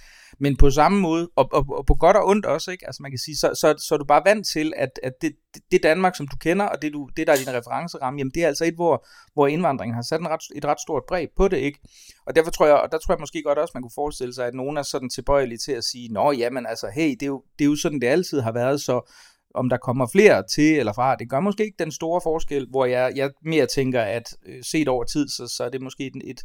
Men 0.40 0.56
på 0.56 0.70
samme 0.70 1.00
måde, 1.00 1.30
og, 1.36 1.48
og, 1.52 1.66
og 1.68 1.86
på 1.86 1.94
godt 1.94 2.16
og 2.16 2.26
ondt 2.26 2.46
også, 2.46 2.70
ikke? 2.70 2.86
Altså 2.86 3.02
man 3.02 3.10
kan 3.10 3.18
sige, 3.18 3.36
så, 3.36 3.54
så, 3.54 3.74
så 3.88 3.94
er 3.94 3.98
du 3.98 4.04
bare 4.04 4.22
vant 4.24 4.46
til, 4.46 4.72
at, 4.76 5.00
at 5.02 5.12
det, 5.22 5.32
det 5.72 5.82
Danmark, 5.82 6.16
som 6.16 6.28
du 6.28 6.36
kender, 6.36 6.64
og 6.64 6.82
det, 6.82 6.92
du, 6.92 7.08
det 7.16 7.26
der 7.26 7.32
er 7.32 7.36
din 7.36 7.54
referenceramme, 7.54 8.18
jamen 8.18 8.30
det 8.34 8.42
er 8.42 8.46
altså 8.46 8.64
et, 8.64 8.74
hvor, 8.74 9.06
hvor 9.34 9.46
indvandringen 9.46 9.94
har 9.94 10.02
sat 10.02 10.20
en 10.20 10.28
ret, 10.28 10.40
et 10.56 10.64
ret 10.64 10.80
stort 10.80 11.02
præg 11.08 11.28
på 11.36 11.48
det, 11.48 11.56
ikke? 11.56 11.78
Og 12.26 12.36
derfor 12.36 12.50
tror 12.50 12.66
jeg, 12.66 12.76
og 12.76 12.92
der 12.92 12.98
tror 12.98 13.14
jeg 13.14 13.20
måske 13.20 13.42
godt 13.42 13.58
også, 13.58 13.72
man 13.74 13.82
kunne 13.82 13.98
forestille 14.02 14.34
sig, 14.34 14.46
at 14.46 14.54
nogen 14.54 14.76
er 14.76 14.82
sådan 14.82 15.07
tilbøjelige 15.10 15.58
til 15.58 15.72
at 15.72 15.84
sige, 15.84 16.08
nå 16.08 16.32
jamen 16.32 16.66
altså, 16.66 16.88
hey, 16.94 17.10
det 17.10 17.22
er 17.22 17.26
jo, 17.26 17.44
det 17.58 17.64
er 17.64 17.68
jo 17.68 17.76
sådan, 17.76 18.00
det 18.00 18.06
altid 18.06 18.40
har 18.40 18.52
været, 18.52 18.80
så 18.80 19.12
om 19.54 19.68
der 19.68 19.76
kommer 19.76 20.06
flere 20.12 20.44
til 20.54 20.78
eller 20.78 20.92
fra, 20.92 21.16
det 21.16 21.30
gør 21.30 21.40
måske 21.40 21.64
ikke 21.64 21.84
den 21.84 21.92
store 21.92 22.20
forskel, 22.20 22.66
hvor 22.70 22.84
jeg, 22.84 23.12
jeg 23.16 23.30
mere 23.42 23.66
tænker, 23.66 24.02
at 24.02 24.36
øh, 24.46 24.64
set 24.64 24.88
over 24.88 25.04
tid, 25.04 25.28
så, 25.28 25.46
så 25.56 25.64
er 25.64 25.68
det 25.68 25.80
måske 25.82 26.06
et, 26.06 26.16
et 26.24 26.40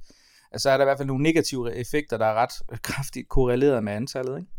altså 0.51 0.69
er 0.69 0.77
der 0.77 0.83
i 0.83 0.89
hvert 0.89 0.97
fald 0.97 1.07
nogle 1.07 1.23
negative 1.23 1.75
effekter, 1.75 2.17
der 2.17 2.25
er 2.25 2.33
ret 2.33 2.55
øh, 2.71 2.77
kraftigt 2.89 3.29
korreleret 3.29 3.83
med 3.83 3.93
antallet, 3.93 4.37
ikke? 4.39 4.51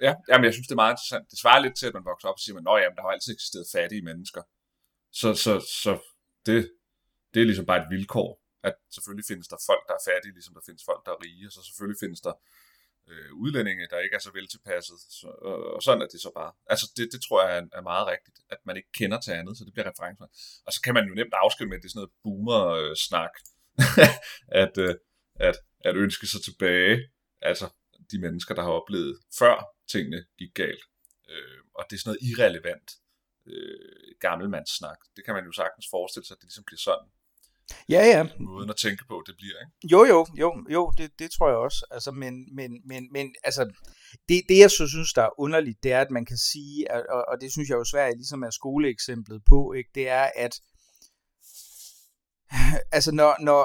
Ja, 0.00 0.14
jamen 0.28 0.44
jeg 0.44 0.52
synes, 0.52 0.68
det 0.68 0.74
er 0.74 0.84
meget 0.84 0.94
interessant. 0.96 1.30
Det 1.30 1.38
svarer 1.38 1.60
lidt 1.62 1.76
til, 1.78 1.86
at 1.86 1.94
man 1.94 2.04
vokser 2.10 2.28
op 2.28 2.38
og 2.38 2.42
siger, 2.44 2.56
at 2.56 2.96
der 2.96 3.02
har 3.02 3.12
altid 3.16 3.32
eksisteret 3.32 3.66
fattige 3.76 4.02
mennesker. 4.10 4.42
Så, 5.20 5.28
så, 5.44 5.52
så 5.82 5.92
det, 6.46 6.58
det 7.34 7.40
er 7.40 7.46
ligesom 7.50 7.66
bare 7.70 7.80
et 7.82 7.90
vilkår, 7.94 8.30
at 8.68 8.74
selvfølgelig 8.94 9.26
findes 9.30 9.48
der 9.52 9.58
folk, 9.70 9.82
der 9.88 9.94
er 10.00 10.04
fattige, 10.10 10.34
ligesom 10.38 10.54
der 10.58 10.64
findes 10.68 10.84
folk, 10.88 11.00
der 11.06 11.12
er 11.12 11.20
rige, 11.24 11.46
og 11.48 11.52
så 11.56 11.60
selvfølgelig 11.68 12.00
findes 12.04 12.20
der 12.26 12.34
øh, 13.10 13.30
udlændinge, 13.34 13.88
der 13.90 13.98
ikke 13.98 14.16
er 14.16 14.24
så 14.26 14.30
veltilpasset, 14.32 14.98
så, 15.20 15.28
og, 15.48 15.74
og 15.74 15.82
sådan 15.82 16.02
er 16.02 16.06
det 16.06 16.20
så 16.20 16.30
bare. 16.34 16.52
Altså 16.66 16.86
det, 16.96 17.08
det 17.12 17.20
tror 17.22 17.38
jeg 17.46 17.58
er, 17.58 17.62
er 17.78 17.80
meget 17.92 18.06
rigtigt, 18.06 18.38
at 18.50 18.60
man 18.66 18.76
ikke 18.76 18.92
kender 18.98 19.20
til 19.20 19.32
andet, 19.32 19.58
så 19.58 19.64
det 19.64 19.72
bliver 19.72 19.90
reference. 19.90 20.22
Og 20.66 20.72
så 20.72 20.80
kan 20.84 20.94
man 20.94 21.08
jo 21.08 21.14
nemt 21.14 21.34
afskrive 21.42 21.68
med, 21.68 21.76
at 21.76 21.82
det 21.82 21.88
er 21.88 21.94
sådan 21.94 22.00
noget 22.02 22.16
boomer-snak, 22.24 23.34
at, 24.62 24.74
øh, 24.78 24.94
at, 25.48 25.56
at 25.88 25.96
ønske 25.96 26.26
sig 26.26 26.40
tilbage, 26.48 26.94
altså 27.42 27.66
de 28.10 28.18
mennesker, 28.20 28.54
der 28.54 28.62
har 28.62 28.70
oplevet 28.80 29.14
før 29.38 29.56
tingene 29.92 30.20
gik 30.38 30.54
galt. 30.54 30.84
Øh, 31.30 31.60
og 31.74 31.84
det 31.88 31.96
er 31.96 32.00
sådan 32.00 32.10
noget 32.10 32.26
irrelevant 32.30 32.88
øh, 33.46 34.10
gammelmandssnak. 34.20 34.98
Det 35.16 35.24
kan 35.24 35.34
man 35.34 35.44
jo 35.44 35.52
sagtens 35.52 35.86
forestille 35.90 36.26
sig, 36.26 36.34
at 36.34 36.40
det 36.40 36.48
ligesom 36.48 36.64
bliver 36.64 36.84
sådan. 36.88 37.08
Ja, 37.88 38.06
ja. 38.06 38.28
Måden 38.40 38.70
at 38.70 38.76
tænke 38.76 39.04
på, 39.08 39.22
det 39.26 39.34
bliver, 39.36 39.54
ikke? 39.60 39.92
Jo, 39.92 40.04
jo, 40.04 40.26
jo, 40.38 40.66
jo, 40.70 40.92
det, 40.98 41.10
det 41.18 41.30
tror 41.30 41.48
jeg 41.48 41.56
også. 41.56 41.86
Altså, 41.90 42.10
men, 42.10 42.54
men, 42.54 42.70
men, 42.84 43.08
men 43.12 43.34
altså, 43.44 43.70
det, 44.28 44.42
det 44.48 44.58
jeg 44.58 44.70
så 44.70 44.88
synes, 44.88 45.12
der 45.12 45.22
er 45.22 45.40
underligt, 45.40 45.82
det 45.82 45.92
er, 45.92 46.00
at 46.00 46.10
man 46.10 46.24
kan 46.26 46.36
sige, 46.36 46.90
og, 46.94 47.24
og 47.28 47.40
det 47.40 47.52
synes 47.52 47.68
jeg 47.68 47.76
jo 47.76 47.84
svært 47.84 48.16
ligesom 48.16 48.42
er 48.42 48.50
skoleeksemplet 48.50 49.42
på, 49.48 49.72
ikke? 49.72 49.90
det 49.94 50.08
er, 50.08 50.30
at 50.36 50.60
altså 52.96 53.12
når, 53.12 53.36
når, 53.40 53.62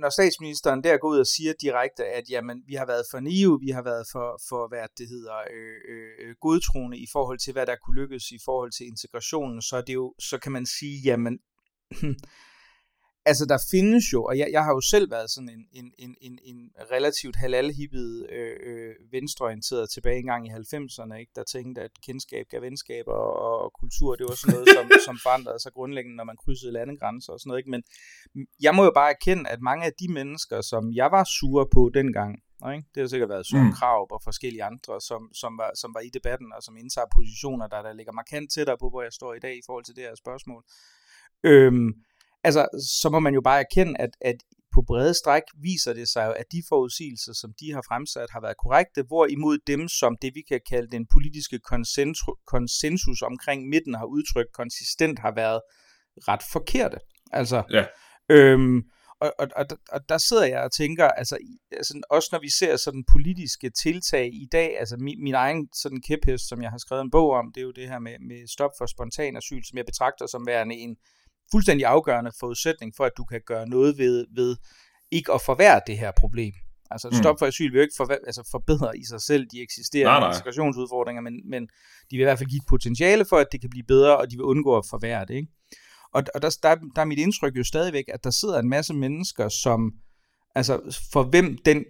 når 0.00 0.10
statsministeren 0.10 0.84
der 0.84 0.96
går 0.96 1.08
ud 1.08 1.18
og 1.18 1.26
siger 1.26 1.52
direkte, 1.60 2.04
at 2.04 2.24
jamen, 2.30 2.62
vi 2.66 2.74
har 2.74 2.86
været 2.86 3.04
for 3.10 3.20
naive, 3.20 3.60
vi 3.60 3.70
har 3.70 3.82
været 3.82 4.06
for, 4.12 4.40
for 4.48 4.68
hvad 4.68 4.86
det 4.98 5.08
hedder, 5.08 5.36
øh, 5.56 5.80
øh, 5.92 6.34
godtroende 6.40 6.98
i 6.98 7.06
forhold 7.12 7.38
til, 7.38 7.52
hvad 7.52 7.66
der 7.66 7.76
kunne 7.76 8.00
lykkes 8.00 8.30
i 8.30 8.38
forhold 8.44 8.72
til 8.72 8.86
integrationen, 8.86 9.62
så, 9.62 9.76
er 9.76 9.82
det 9.82 9.94
jo, 9.94 10.14
så 10.18 10.38
kan 10.38 10.52
man 10.52 10.66
sige, 10.66 11.00
jamen, 11.04 11.38
altså 13.24 13.44
der 13.46 13.58
findes 13.70 14.04
jo, 14.12 14.24
og 14.24 14.38
jeg, 14.38 14.48
jeg 14.52 14.64
har 14.64 14.72
jo 14.72 14.80
selv 14.80 15.10
været 15.10 15.30
sådan 15.30 15.48
en, 15.48 15.66
en, 15.72 15.92
en, 15.98 16.16
en, 16.20 16.38
en 16.42 16.70
relativt 16.90 17.36
halalhippet 17.36 18.26
øh, 18.32 18.56
øh, 18.66 18.94
venstreorienteret 19.12 19.90
tilbage 19.90 20.18
engang 20.18 20.46
i 20.46 20.50
90'erne, 20.50 21.14
ikke? 21.14 21.32
der 21.34 21.44
tænkte, 21.44 21.80
at 21.82 21.90
kendskab 22.06 22.46
gav 22.50 22.62
venskab, 22.62 23.04
og, 23.06 23.36
og, 23.46 23.58
og 23.64 23.72
kultur, 23.80 24.14
det 24.14 24.26
var 24.28 24.34
sådan 24.34 24.54
noget, 24.54 24.68
som, 24.76 24.90
som 25.06 25.18
forandrede 25.22 25.60
sig 25.62 25.72
grundlæggende, 25.72 26.16
når 26.16 26.24
man 26.24 26.36
krydsede 26.36 26.72
landegrænser 26.72 27.32
og 27.32 27.40
sådan 27.40 27.48
noget. 27.48 27.60
Ikke? 27.60 27.70
Men 27.70 27.82
jeg 28.60 28.74
må 28.74 28.84
jo 28.84 28.92
bare 28.94 29.10
erkende, 29.10 29.50
at 29.50 29.60
mange 29.60 29.84
af 29.86 29.92
de 30.00 30.12
mennesker, 30.12 30.60
som 30.60 30.92
jeg 30.92 31.08
var 31.10 31.24
sure 31.24 31.66
på 31.74 31.90
dengang, 31.94 32.32
ikke? 32.74 32.88
det 32.94 33.00
har 33.00 33.08
sikkert 33.08 33.28
været 33.28 33.46
Søren 33.46 33.66
mm. 33.66 33.72
Krav 33.72 34.06
og 34.10 34.20
forskellige 34.24 34.64
andre, 34.64 35.00
som, 35.00 35.22
som, 35.34 35.58
var, 35.58 35.70
som 35.74 35.94
var 35.94 36.00
i 36.00 36.10
debatten, 36.18 36.52
og 36.56 36.62
som 36.62 36.76
indtager 36.76 37.06
positioner, 37.16 37.66
der, 37.66 37.82
der 37.82 37.92
ligger 37.92 38.12
markant 38.12 38.52
tættere 38.52 38.78
på, 38.78 38.88
hvor 38.90 39.02
jeg 39.02 39.12
står 39.12 39.34
i 39.34 39.38
dag 39.38 39.54
i 39.56 39.64
forhold 39.66 39.84
til 39.84 39.96
det 39.96 40.04
her 40.04 40.14
spørgsmål. 40.14 40.62
Øhm, 41.44 41.90
altså, 42.44 42.68
så 43.02 43.08
må 43.10 43.20
man 43.20 43.34
jo 43.34 43.40
bare 43.40 43.60
erkende, 43.60 44.00
at, 44.00 44.10
at 44.20 44.36
på 44.74 44.82
brede 44.86 45.14
stræk 45.14 45.42
viser 45.62 45.92
det 45.92 46.08
sig 46.08 46.26
jo, 46.26 46.32
at 46.32 46.46
de 46.52 46.62
forudsigelser, 46.68 47.32
som 47.32 47.50
de 47.60 47.72
har 47.72 47.82
fremsat, 47.88 48.30
har 48.30 48.40
været 48.40 48.56
korrekte, 48.56 49.02
hvorimod 49.02 49.58
dem, 49.66 49.88
som 49.88 50.16
det 50.22 50.34
vi 50.34 50.42
kan 50.48 50.60
kalde 50.68 50.90
den 50.90 51.06
politiske 51.12 51.58
konsensus 52.46 53.22
omkring 53.22 53.68
midten 53.68 53.94
har 53.94 54.04
udtrykt 54.04 54.52
konsistent, 54.52 55.18
har 55.18 55.34
været 55.34 55.60
ret 56.28 56.42
forkerte. 56.52 56.98
Altså, 57.32 57.62
ja. 57.70 57.84
Øhm, 58.28 58.82
og, 59.20 59.32
og, 59.38 59.48
og, 59.56 59.66
og 59.92 60.00
der 60.08 60.18
sidder 60.18 60.46
jeg 60.46 60.60
og 60.60 60.72
tænker, 60.72 61.08
altså, 61.08 61.38
altså 61.72 62.00
også 62.10 62.28
når 62.32 62.40
vi 62.40 62.50
ser 62.50 62.76
sådan 62.76 63.04
politiske 63.12 63.70
tiltag 63.70 64.26
i 64.34 64.46
dag, 64.52 64.78
altså 64.78 64.96
min, 64.96 65.22
min 65.22 65.34
egen 65.34 65.68
sådan 65.74 66.00
kæphest, 66.08 66.48
som 66.48 66.62
jeg 66.62 66.70
har 66.70 66.78
skrevet 66.78 67.02
en 67.02 67.10
bog 67.10 67.30
om, 67.30 67.52
det 67.54 67.60
er 67.60 67.64
jo 67.64 67.72
det 67.72 67.88
her 67.88 67.98
med, 67.98 68.16
med 68.28 68.48
stop 68.48 68.70
for 68.78 68.86
spontan 68.86 69.36
asyl, 69.36 69.62
som 69.64 69.76
jeg 69.78 69.86
betragter 69.86 70.26
som 70.26 70.46
værende 70.46 70.74
en 70.74 70.96
fuldstændig 71.52 71.86
afgørende 71.86 72.32
forudsætning 72.40 72.92
for, 72.96 73.04
at 73.04 73.12
du 73.16 73.24
kan 73.24 73.40
gøre 73.46 73.68
noget 73.68 73.98
ved, 73.98 74.26
ved 74.34 74.56
ikke 75.10 75.32
at 75.32 75.40
forværre 75.42 75.80
det 75.86 75.98
her 75.98 76.12
problem. 76.16 76.52
Altså 76.90 77.08
mm. 77.08 77.16
stop 77.16 77.38
for 77.38 77.46
asyl 77.46 77.72
vil 77.72 77.78
jo 77.78 77.82
ikke 77.82 77.94
for, 77.96 78.04
altså 78.26 78.48
forbedre 78.50 78.98
i 78.98 79.04
sig 79.04 79.20
selv 79.20 79.46
de 79.52 79.62
eksisterende 79.62 80.10
nej, 80.10 80.20
nej. 80.20 80.30
integrationsudfordringer, 80.30 81.22
men, 81.22 81.34
men 81.50 81.62
de 82.10 82.16
vil 82.16 82.20
i 82.20 82.24
hvert 82.24 82.38
fald 82.38 82.50
give 82.50 82.62
et 82.64 82.68
potentiale 82.68 83.24
for, 83.24 83.36
at 83.36 83.46
det 83.52 83.60
kan 83.60 83.70
blive 83.70 83.84
bedre, 83.88 84.16
og 84.16 84.30
de 84.30 84.36
vil 84.36 84.44
undgå 84.44 84.76
at 84.76 84.84
forværre 84.90 85.24
det. 85.24 85.34
Ikke? 85.34 85.52
Og, 86.14 86.22
og 86.34 86.42
der, 86.42 86.58
der, 86.62 86.74
der 86.96 87.00
er 87.00 87.04
mit 87.04 87.18
indtryk 87.18 87.56
jo 87.56 87.64
stadigvæk, 87.64 88.04
at 88.08 88.24
der 88.24 88.30
sidder 88.30 88.58
en 88.58 88.68
masse 88.68 88.94
mennesker, 88.94 89.48
som, 89.48 89.92
altså 90.54 90.98
for 91.12 91.22
hvem 91.22 91.58
den 91.64 91.84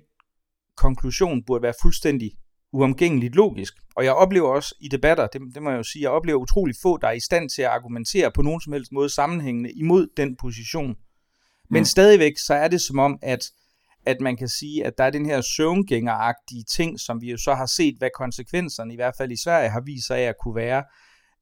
konklusion 0.77 1.45
burde 1.47 1.63
være 1.63 1.75
fuldstændig 1.83 2.31
uomgængeligt 2.73 3.35
logisk. 3.35 3.75
Og 3.97 4.05
jeg 4.05 4.13
oplever 4.13 4.49
også 4.49 4.75
i 4.81 4.89
debatter, 4.89 5.27
det, 5.27 5.41
det 5.55 5.63
må 5.63 5.71
jeg 5.71 5.79
jo 5.79 5.83
sige, 5.83 6.03
jeg 6.03 6.11
oplever 6.11 6.39
utrolig 6.39 6.75
få, 6.83 6.97
der 6.97 7.09
er 7.09 7.13
i 7.13 7.21
stand 7.21 7.51
til 7.51 7.63
at 7.63 7.69
argumentere 7.69 8.33
på 8.35 8.43
nogen 8.43 8.61
som 8.61 8.73
helst 8.73 8.93
måde 8.93 9.15
sammenhængende 9.15 9.73
imod 9.73 10.07
den 10.17 10.37
position. 10.37 10.95
Men 11.71 11.81
mm. 11.81 11.85
stadigvæk, 11.85 12.33
så 12.39 12.55
er 12.55 12.69
det 12.69 12.81
som 12.81 12.99
om, 12.99 13.19
at, 13.23 13.51
at 14.07 14.21
man 14.21 14.37
kan 14.37 14.49
sige, 14.49 14.87
at 14.87 14.99
der 14.99 15.05
er 15.05 15.11
den 15.11 15.27
her 15.27 15.41
søvngængeragtige 15.41 16.65
ting, 16.77 17.01
som 17.01 17.21
vi 17.21 17.31
jo 17.31 17.37
så 17.37 17.55
har 17.55 17.67
set, 17.67 17.95
hvad 17.99 18.11
konsekvenserne 18.17 18.93
i 18.93 18.97
hvert 18.97 19.15
fald 19.19 19.33
i 19.33 19.43
Sverige 19.45 19.71
har 19.71 19.83
vist 19.87 20.07
sig 20.07 20.19
af 20.19 20.29
at 20.29 20.35
kunne 20.43 20.57
være. 20.57 20.85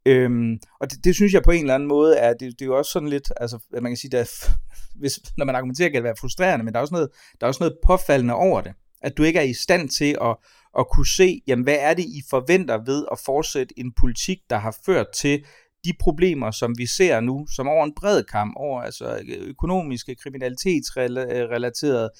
Øhm, 0.07 0.59
og 0.81 0.91
det, 0.91 1.05
det 1.05 1.15
synes 1.15 1.33
jeg 1.33 1.43
på 1.43 1.51
en 1.51 1.61
eller 1.61 1.75
anden 1.75 1.89
måde 1.89 2.17
er, 2.17 2.33
det, 2.33 2.41
det 2.41 2.63
er 2.63 2.67
jo 2.67 2.79
også 2.79 2.91
sådan 2.91 3.09
lidt, 3.09 3.33
altså 3.37 3.59
at 3.75 3.83
man 3.83 3.93
kan 3.93 3.97
sige, 3.97 4.19
at 4.19 4.31
hvis, 5.01 5.21
når 5.37 5.45
man 5.45 5.55
argumenterer, 5.55 5.89
kan 5.89 5.97
det 5.97 6.05
være 6.05 6.21
frustrerende, 6.21 6.65
men 6.65 6.75
der 6.75 6.79
er 6.79 6.83
også 6.83 6.95
noget, 6.95 7.09
der 7.41 7.47
er 7.47 7.49
også 7.49 7.63
noget 7.63 7.79
påfaldende 7.87 8.35
over 8.35 8.61
det. 8.61 8.73
At 9.03 9.17
du 9.17 9.23
ikke 9.23 9.39
er 9.39 9.43
i 9.43 9.55
stand 9.55 9.89
til 9.89 10.17
at, 10.23 10.37
at 10.79 10.87
kunne 10.89 11.07
se, 11.17 11.41
jamen 11.47 11.62
hvad 11.62 11.77
er 11.81 11.95
det, 11.95 12.05
I 12.05 12.23
forventer 12.31 12.85
ved 12.87 13.07
at 13.12 13.19
fortsætte 13.25 13.75
en 13.79 13.93
politik, 14.00 14.39
der 14.50 14.57
har 14.57 14.77
ført 14.87 15.07
til 15.15 15.45
de 15.85 15.93
problemer, 16.00 16.50
som 16.50 16.79
vi 16.79 16.87
ser 16.87 17.21
nu, 17.21 17.47
som 17.57 17.69
over 17.69 17.85
en 17.85 17.95
bred 17.95 18.25
kamp, 18.25 18.55
over 18.57 18.83
altså 18.83 19.23
økonomiske, 19.29 20.15
kriminalitetsrelaterede, 20.15 22.11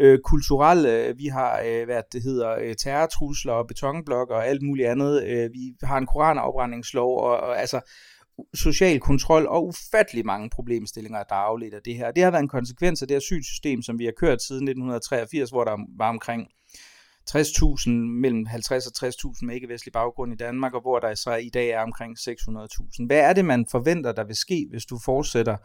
øh, 0.00 0.18
kulturelle, 0.24 1.06
øh, 1.06 1.18
vi 1.18 1.26
har, 1.26 1.62
øh, 1.66 1.84
hvad 1.84 2.02
det 2.12 2.22
hedder, 2.22 2.50
øh, 2.60 2.74
terrortrusler 2.74 3.52
og 3.52 3.66
betonblokker 3.66 4.34
og 4.34 4.46
alt 4.46 4.62
muligt 4.62 4.88
andet. 4.88 5.24
Øh, 5.24 5.50
vi 5.52 5.74
har 5.82 5.98
en 5.98 6.06
koranafbrændingslov 6.06 7.20
og, 7.20 7.40
og 7.40 7.60
altså 7.60 7.80
social 8.54 9.00
kontrol 9.00 9.46
og 9.46 9.66
ufattelig 9.66 10.26
mange 10.26 10.50
problemstillinger, 10.50 11.22
der 11.22 11.34
er 11.34 11.38
afledt 11.38 11.74
af 11.74 11.80
det 11.84 11.94
her. 11.94 12.10
Det 12.10 12.22
har 12.22 12.30
været 12.30 12.42
en 12.42 12.48
konsekvens 12.48 13.02
af 13.02 13.08
det 13.08 13.14
asylsystem, 13.14 13.82
som 13.82 13.98
vi 13.98 14.04
har 14.04 14.12
kørt 14.20 14.42
siden 14.42 14.64
1983, 14.64 15.50
hvor 15.50 15.64
der 15.64 15.76
var 15.98 16.08
omkring 16.08 16.48
60.000, 17.30 17.90
mellem 17.90 18.46
50 18.46 18.86
og 18.86 18.92
60.000 19.06 19.38
med 19.42 19.54
ikke-vestlig 19.54 19.92
baggrund 19.92 20.32
i 20.32 20.36
Danmark, 20.36 20.74
og 20.74 20.80
hvor 20.80 20.98
der 20.98 21.14
så 21.14 21.34
i 21.34 21.48
dag 21.48 21.68
er 21.68 21.80
omkring 21.80 22.18
600.000. 22.18 23.06
Hvad 23.06 23.20
er 23.20 23.32
det, 23.32 23.44
man 23.44 23.66
forventer, 23.70 24.12
der 24.12 24.24
vil 24.24 24.36
ske, 24.36 24.66
hvis 24.70 24.84
du 24.84 24.98
fortsætter 25.04 25.56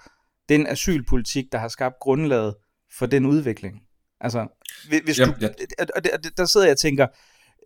den 0.49 0.67
asylpolitik, 0.67 1.45
der 1.51 1.57
har 1.57 1.67
skabt 1.67 1.95
grundlaget 1.99 2.55
for 2.97 3.05
den 3.05 3.25
udvikling? 3.25 3.81
Altså, 4.21 4.47
hvis 5.03 5.17
du, 5.17 5.33
ja, 5.41 5.47
ja. 5.79 5.85
Og 5.95 6.03
der 6.37 6.45
sidder 6.45 6.65
jeg 6.65 6.71
og 6.71 6.77
tænker, 6.77 7.07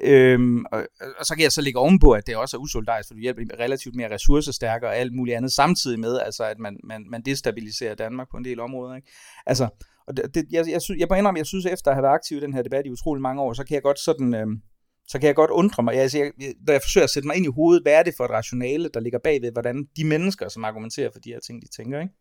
Øhm, 0.01 0.65
og, 0.71 0.87
og 1.19 1.25
så 1.25 1.33
kan 1.35 1.43
jeg 1.43 1.51
så 1.51 1.61
lægge 1.61 1.79
ovenpå, 1.79 2.11
at 2.11 2.27
det 2.27 2.35
også 2.35 2.57
er 2.57 2.61
usolidarisk, 2.61 3.09
for 3.09 3.13
du 3.13 3.19
hjælper 3.19 3.59
relativt 3.59 3.95
mere 3.95 4.13
ressourcestærkere 4.13 4.89
og 4.89 4.97
alt 4.97 5.13
muligt 5.13 5.37
andet, 5.37 5.51
samtidig 5.51 5.99
med, 5.99 6.19
altså, 6.19 6.43
at 6.43 6.59
man, 6.59 6.77
man, 6.83 7.05
man 7.09 7.21
destabiliserer 7.21 7.95
Danmark 7.95 8.27
på 8.31 8.37
en 8.37 8.45
del 8.45 8.59
områder. 8.59 8.95
Ikke? 8.95 9.11
Altså, 9.45 9.69
og 10.07 10.17
det, 10.17 10.35
det, 10.35 10.45
jeg, 10.51 10.65
jeg, 10.69 10.81
synes, 10.81 10.99
jeg 10.99 11.07
må 11.09 11.15
indrømme, 11.15 11.37
jeg 11.37 11.45
synes, 11.45 11.65
efter 11.65 11.91
at 11.91 11.95
have 11.95 12.03
været 12.03 12.13
aktiv 12.13 12.37
i 12.37 12.41
den 12.41 12.53
her 12.53 12.61
debat 12.61 12.85
i 12.85 12.89
utrolig 12.89 13.21
mange 13.21 13.41
år, 13.41 13.53
så 13.53 13.63
kan 13.63 13.75
jeg 13.75 13.83
godt 13.83 13.99
sådan, 13.99 14.35
øhm, 14.35 14.61
så 15.07 15.19
kan 15.19 15.27
jeg 15.27 15.35
godt 15.35 15.51
undre 15.51 15.83
mig, 15.83 15.93
altså, 15.93 16.17
jeg, 16.17 16.31
når 16.37 16.73
jeg 16.73 16.81
forsøger 16.81 17.03
at 17.03 17.09
sætte 17.09 17.27
mig 17.27 17.35
ind 17.35 17.45
i 17.45 17.55
hovedet, 17.55 17.83
hvad 17.83 17.93
er 17.93 18.03
det 18.03 18.13
for 18.17 18.25
et 18.25 18.31
rationale, 18.31 18.89
der 18.93 18.99
ligger 18.99 19.19
bagved, 19.19 19.51
hvordan 19.51 19.87
de 19.97 20.05
mennesker, 20.05 20.49
som 20.49 20.65
argumenterer 20.65 21.09
for 21.13 21.19
de 21.19 21.29
her 21.29 21.39
ting, 21.39 21.61
de 21.61 21.67
tænker, 21.77 22.01
ikke? 22.01 22.13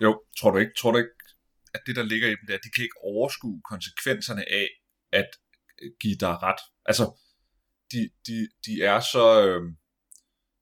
Jo, 0.00 0.20
tror 0.38 0.50
du 0.50 0.58
ikke, 0.58 0.72
tror 0.78 0.90
du 0.90 0.98
ikke 0.98 1.10
at 1.76 1.82
det, 1.86 1.96
der 1.96 2.10
ligger 2.12 2.28
i 2.28 2.36
dem, 2.38 2.44
det 2.46 2.52
er, 2.52 2.58
at 2.60 2.66
de 2.66 2.74
kan 2.74 2.84
ikke 2.86 3.00
overskue 3.12 3.60
konsekvenserne 3.72 4.44
af 4.60 4.68
at 5.20 5.30
øh, 5.82 5.90
give 6.02 6.18
dig 6.24 6.34
ret. 6.46 6.62
Altså, 6.90 7.04
de, 7.92 8.00
de, 8.26 8.48
de 8.66 8.82
er 8.82 9.00
så... 9.00 9.24
Øh, 9.46 9.62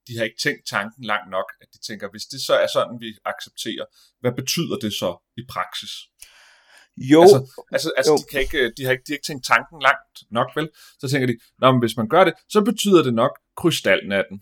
de 0.08 0.16
har 0.16 0.24
ikke 0.24 0.42
tænkt 0.42 0.62
tanken 0.74 1.04
langt 1.04 1.30
nok, 1.30 1.48
at 1.62 1.68
de 1.74 1.78
tænker, 1.88 2.10
hvis 2.10 2.26
det 2.32 2.40
så 2.48 2.54
er 2.54 2.66
sådan, 2.76 3.00
vi 3.00 3.08
accepterer, 3.32 3.84
hvad 4.20 4.32
betyder 4.40 4.76
det 4.84 4.92
så 4.92 5.10
i 5.40 5.42
praksis? 5.54 5.92
Jo. 6.96 7.22
Altså, 7.22 7.38
altså, 7.72 7.90
altså 7.96 8.12
jo. 8.12 8.16
De, 8.16 8.24
kan 8.30 8.40
ikke, 8.40 8.72
de, 8.76 8.84
har 8.84 8.92
ikke, 8.92 9.04
de 9.06 9.12
har 9.12 9.16
ikke 9.18 9.28
tænkt 9.30 9.44
tanken 9.52 9.78
langt 9.88 10.16
nok, 10.38 10.48
vel? 10.56 10.68
Så 11.00 11.08
tænker 11.08 11.26
de, 11.26 11.36
Nå, 11.60 11.66
men 11.72 11.80
hvis 11.84 11.96
man 11.96 12.08
gør 12.08 12.24
det, 12.24 12.34
så 12.48 12.60
betyder 12.70 13.02
det 13.02 13.14
nok 13.14 13.32
krystalnatten. 13.60 14.36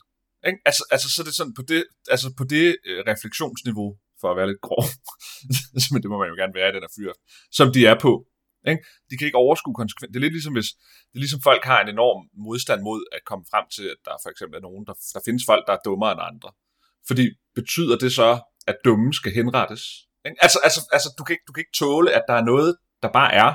Ikke? 0.46 0.58
Altså, 0.68 0.82
altså, 0.94 1.08
så 1.12 1.22
er 1.22 1.26
det 1.28 1.34
sådan 1.34 1.54
på 1.54 1.62
det, 1.62 1.84
altså 2.14 2.28
på 2.38 2.44
det 2.44 2.76
øh, 2.88 3.00
refleksionsniveau, 3.12 3.88
for 4.20 4.30
at 4.30 4.36
være 4.36 4.48
lidt 4.52 4.60
grov, 4.68 4.84
men 5.92 6.02
det 6.02 6.10
må 6.10 6.16
man 6.22 6.28
jo 6.32 6.36
gerne 6.40 6.54
være 6.54 6.68
i 6.70 6.74
den 6.74 6.82
her 6.86 6.94
fyr, 6.98 7.12
som 7.58 7.72
de 7.72 7.80
er 7.86 7.96
på. 8.06 8.12
Ikke? 8.70 8.82
De 9.10 9.16
kan 9.16 9.26
ikke 9.26 9.42
overskue 9.46 9.74
konsekvenser. 9.74 10.12
Det 10.12 10.18
er 10.18 10.26
lidt 10.26 10.36
ligesom, 10.38 10.52
hvis 10.58 10.70
det 11.08 11.16
er 11.18 11.24
ligesom 11.24 11.42
folk 11.48 11.64
har 11.64 11.80
en 11.80 11.88
enorm 11.88 12.20
modstand 12.46 12.80
mod 12.82 13.00
at 13.16 13.22
komme 13.30 13.44
frem 13.52 13.66
til, 13.74 13.86
at 13.94 14.00
der 14.04 14.14
for 14.22 14.30
eksempel 14.30 14.56
er 14.56 14.66
nogen, 14.68 14.84
der, 14.88 14.94
der 15.14 15.20
findes 15.24 15.44
folk, 15.50 15.62
der 15.66 15.72
er 15.72 15.82
dummere 15.84 16.12
end 16.12 16.28
andre. 16.30 16.50
Fordi 17.08 17.24
betyder 17.54 17.96
det 18.04 18.12
så, 18.20 18.30
at 18.66 18.76
dumme 18.84 19.12
skal 19.18 19.32
henrettes? 19.32 19.82
Ikke? 20.26 20.38
Altså, 20.44 20.58
altså, 20.66 20.80
altså 20.92 21.08
du, 21.18 21.22
kan 21.24 21.32
ikke, 21.34 21.46
du 21.48 21.52
kan 21.52 21.60
ikke 21.64 21.78
tåle, 21.82 22.10
at 22.18 22.24
der 22.28 22.34
er 22.40 22.44
noget, 22.52 22.70
der 23.02 23.10
bare 23.20 23.32
er, 23.44 23.50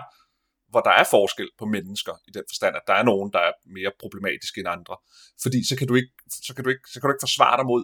hvor 0.71 0.81
der 0.87 0.93
er 1.01 1.05
forskel 1.15 1.49
på 1.59 1.65
mennesker 1.65 2.13
i 2.27 2.31
den 2.37 2.43
forstand, 2.51 2.75
at 2.75 2.85
der 2.87 2.93
er 2.93 3.03
nogen, 3.03 3.29
der 3.35 3.39
er 3.39 3.53
mere 3.77 3.91
problematiske 3.99 4.59
end 4.59 4.69
andre. 4.77 4.95
Fordi 5.43 5.59
så 5.69 5.75
kan 5.77 5.87
du 5.87 5.95
ikke, 5.95 6.13
så 6.47 6.51
kan 6.55 6.63
du 6.63 6.69
ikke, 6.69 6.85
så 6.93 6.95
kan 6.99 7.07
du 7.07 7.13
ikke 7.13 7.27
forsvare 7.27 7.57
dig 7.57 7.65
mod 7.65 7.83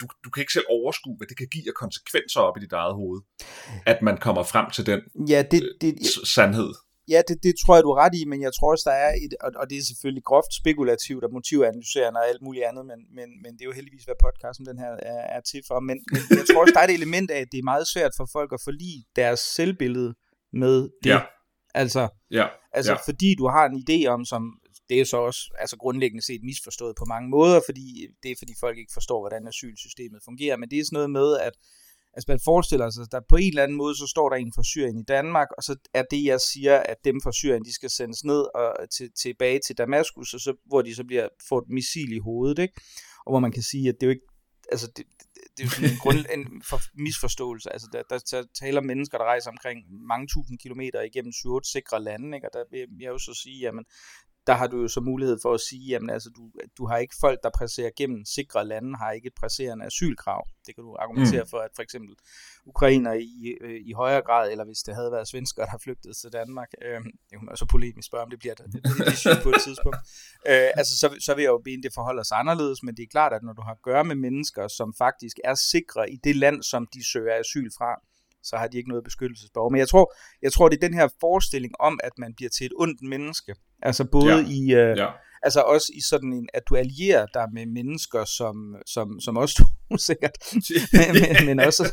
du, 0.00 0.06
du 0.24 0.30
kan 0.30 0.40
ikke 0.40 0.52
selv 0.52 0.68
overskue, 0.78 1.16
hvad 1.16 1.26
det 1.26 1.36
kan 1.38 1.48
give 1.54 1.68
af 1.72 1.74
konsekvenser 1.84 2.40
op 2.40 2.56
i 2.56 2.60
dit 2.60 2.72
eget 2.72 2.94
hoved, 2.94 3.20
at 3.86 3.98
man 4.02 4.16
kommer 4.26 4.42
frem 4.42 4.66
til 4.76 4.86
den 4.86 5.00
ja, 5.28 5.40
det, 5.50 5.60
det, 5.80 5.92
øh, 5.92 6.26
sandhed. 6.36 6.72
Ja, 7.14 7.20
det, 7.28 7.36
det 7.42 7.54
tror 7.62 7.74
jeg, 7.76 7.82
du 7.84 7.90
er 7.94 8.00
ret 8.04 8.14
i, 8.20 8.22
men 8.32 8.40
jeg 8.46 8.52
tror 8.54 8.70
også, 8.74 8.86
der 8.90 8.96
er 9.06 9.12
et, 9.24 9.34
og, 9.44 9.50
og 9.60 9.64
det 9.70 9.76
er 9.78 9.84
selvfølgelig 9.90 10.24
groft 10.30 10.52
spekulativt 10.60 11.24
og 11.26 11.30
motivanalyserende 11.38 12.18
og 12.20 12.28
alt 12.28 12.42
muligt 12.46 12.64
andet, 12.64 12.84
men, 12.90 12.98
men, 13.16 13.28
men 13.42 13.50
det 13.52 13.62
er 13.62 13.70
jo 13.70 13.78
heldigvis, 13.78 14.04
hvad 14.04 14.18
podcasten 14.26 14.66
den 14.70 14.78
her 14.84 14.92
er, 15.12 15.22
er 15.36 15.40
til 15.50 15.60
for. 15.68 15.80
Men, 15.88 15.98
men 16.12 16.20
jeg 16.40 16.46
tror 16.46 16.60
også, 16.62 16.74
der 16.76 16.82
er 16.82 16.88
et 16.90 17.00
element 17.00 17.30
af, 17.30 17.40
at 17.44 17.50
det 17.52 17.58
er 17.58 17.70
meget 17.72 17.86
svært 17.94 18.12
for 18.18 18.26
folk 18.36 18.50
at 18.56 18.60
forlige 18.68 18.98
deres 19.20 19.40
selvbillede 19.56 20.10
med 20.62 20.76
det. 21.04 21.10
Ja. 21.14 21.20
Altså, 21.74 22.08
ja. 22.30 22.46
altså 22.72 22.92
ja. 22.92 22.98
fordi 23.08 23.34
du 23.40 23.46
har 23.54 23.64
en 23.66 23.76
idé 23.84 23.98
om, 24.14 24.24
som, 24.24 24.42
det 24.90 25.00
er 25.00 25.04
så 25.04 25.16
også 25.16 25.40
altså 25.58 25.76
grundlæggende 25.76 26.24
set 26.26 26.42
misforstået 26.42 26.94
på 26.98 27.04
mange 27.04 27.28
måder, 27.28 27.60
fordi 27.66 28.06
det 28.22 28.30
er 28.30 28.36
fordi 28.38 28.54
folk 28.60 28.78
ikke 28.78 28.92
forstår, 28.92 29.20
hvordan 29.22 29.48
asylsystemet 29.48 30.20
fungerer, 30.24 30.56
men 30.56 30.70
det 30.70 30.78
er 30.78 30.84
sådan 30.84 30.96
noget 30.96 31.10
med, 31.10 31.38
at 31.38 31.52
altså 32.14 32.26
man 32.28 32.40
forestiller 32.44 32.90
sig, 32.90 33.02
at 33.02 33.12
der 33.12 33.20
på 33.28 33.36
en 33.36 33.48
eller 33.48 33.62
anden 33.62 33.76
måde, 33.76 33.94
så 33.94 34.06
står 34.06 34.28
der 34.28 34.36
en 34.36 34.52
fra 34.56 34.62
Syrien 34.64 34.98
i 34.98 35.02
Danmark, 35.08 35.48
og 35.56 35.62
så 35.62 35.76
er 35.94 36.02
det, 36.10 36.24
jeg 36.24 36.40
siger, 36.40 36.76
at 36.78 36.96
dem 37.04 37.20
fra 37.24 37.32
Syrien, 37.32 37.64
de 37.64 37.74
skal 37.74 37.90
sendes 37.90 38.24
ned 38.24 38.42
og 38.54 38.90
til, 38.90 39.10
tilbage 39.22 39.60
til 39.66 39.78
Damaskus, 39.78 40.34
og 40.34 40.40
så, 40.40 40.54
hvor 40.66 40.82
de 40.82 40.94
så 40.94 41.04
bliver 41.04 41.28
fået 41.48 41.62
et 41.62 41.70
missil 41.70 42.12
i 42.12 42.18
hovedet, 42.18 42.58
ikke? 42.58 42.74
og 43.26 43.32
hvor 43.32 43.40
man 43.40 43.52
kan 43.52 43.62
sige, 43.62 43.88
at 43.88 43.94
det 43.94 44.02
er 44.02 44.06
jo 44.06 44.10
ikke, 44.10 44.26
altså 44.72 44.86
det, 44.96 45.04
det 45.56 45.60
er 45.60 45.64
jo 45.64 45.70
sådan 45.70 45.90
en, 45.90 45.96
grund, 46.04 46.18
en 46.34 46.62
for, 46.62 46.80
misforståelse. 46.94 47.72
Altså, 47.72 47.88
der, 47.92 48.02
der 48.08 48.46
taler 48.54 48.80
mennesker, 48.80 49.18
der 49.18 49.24
rejser 49.24 49.50
omkring 49.50 49.78
mange 50.12 50.26
tusind 50.26 50.58
kilometer 50.58 51.00
igennem 51.00 51.32
28 51.46 51.60
sikre 51.72 52.02
lande, 52.02 52.36
ikke? 52.36 52.48
og 52.48 52.52
der 52.52 52.64
vil 52.70 52.86
jeg 53.00 53.08
jo 53.08 53.18
så 53.18 53.34
sige, 53.42 53.58
jamen, 53.60 53.84
der 54.50 54.56
har 54.56 54.66
du 54.66 54.80
jo 54.80 54.88
så 54.88 55.00
mulighed 55.00 55.38
for 55.42 55.54
at 55.54 55.60
sige, 55.60 55.84
jamen 55.92 56.10
altså, 56.10 56.30
du, 56.36 56.50
du 56.78 56.86
har 56.86 56.96
ikke 56.96 57.14
folk, 57.20 57.38
der 57.42 57.50
presserer 57.58 57.90
gennem 57.96 58.24
sikre 58.24 58.66
lande, 58.66 58.96
har 58.96 59.10
ikke 59.10 59.26
et 59.26 59.34
presserende 59.40 59.84
asylkrav. 59.86 60.48
Det 60.66 60.74
kan 60.74 60.84
du 60.84 60.96
argumentere 60.98 61.42
mm. 61.42 61.50
for, 61.50 61.58
at 61.58 61.70
for 61.76 61.82
eksempel 61.82 62.14
ukrainer 62.66 63.12
i, 63.12 63.56
øh, 63.60 63.80
i 63.84 63.92
højere 63.92 64.22
grad, 64.22 64.50
eller 64.50 64.64
hvis 64.64 64.78
det 64.78 64.94
havde 64.94 65.12
været 65.12 65.28
svensker, 65.28 65.64
der 65.64 65.78
flygtede 65.84 66.14
til 66.14 66.32
Danmark, 66.32 66.68
øh, 66.84 67.00
det 67.28 67.34
kunne 67.38 67.46
man 67.46 67.56
så 67.56 67.66
polemisk 67.66 68.06
spørge, 68.06 68.24
om 68.24 68.30
det 68.30 68.38
bliver 68.38 68.54
det, 68.54 68.66
det, 68.72 68.82
det, 68.84 69.24
det 69.24 69.42
på 69.42 69.48
et 69.48 69.60
tidspunkt. 69.64 69.96
Øh, 70.46 70.70
altså, 70.80 70.98
så, 70.98 71.16
så 71.20 71.34
vil 71.34 71.42
jeg 71.42 71.50
jo 71.50 71.60
bede, 71.64 71.82
det 71.82 71.94
forholder 71.94 72.22
sig 72.22 72.38
anderledes, 72.38 72.82
men 72.82 72.96
det 72.96 73.02
er 73.02 73.06
klart, 73.10 73.32
at 73.32 73.42
når 73.42 73.52
du 73.52 73.62
har 73.62 73.70
at 73.70 73.82
gøre 73.82 74.04
med 74.04 74.16
mennesker, 74.16 74.68
som 74.68 74.94
faktisk 74.98 75.36
er 75.44 75.54
sikre 75.54 76.10
i 76.10 76.16
det 76.24 76.36
land, 76.36 76.62
som 76.62 76.86
de 76.94 77.04
søger 77.04 77.34
asyl 77.40 77.70
fra, 77.78 78.00
så 78.42 78.56
har 78.56 78.68
de 78.68 78.76
ikke 78.76 78.88
noget 78.88 79.04
beskyttelsesbehov. 79.04 79.72
Men 79.72 79.78
jeg 79.78 79.88
tror, 79.88 80.14
jeg 80.42 80.52
tror, 80.52 80.68
det 80.68 80.76
er 80.76 80.88
den 80.88 80.94
her 80.94 81.08
forestilling 81.20 81.74
om, 81.80 82.00
at 82.04 82.12
man 82.18 82.34
bliver 82.34 82.50
til 82.50 82.66
et 82.66 82.72
ondt 82.76 83.02
menneske. 83.02 83.54
Altså 83.82 84.04
både 84.04 84.36
ja. 84.36 84.46
i, 84.48 84.60
øh, 84.62 84.98
ja. 84.98 85.08
altså 85.42 85.60
også 85.60 85.92
i 85.94 86.00
sådan 86.00 86.32
en, 86.32 86.48
at 86.54 86.62
du 86.68 86.76
allierer 86.76 87.26
dig 87.34 87.46
med 87.52 87.66
mennesker, 87.66 88.24
som, 88.24 88.76
som, 88.86 89.20
som 89.20 89.36
også 89.36 89.54
du 89.58 89.96
sikkert, 90.08 90.32
men, 90.92 91.46
men 91.46 91.60
også, 91.66 91.92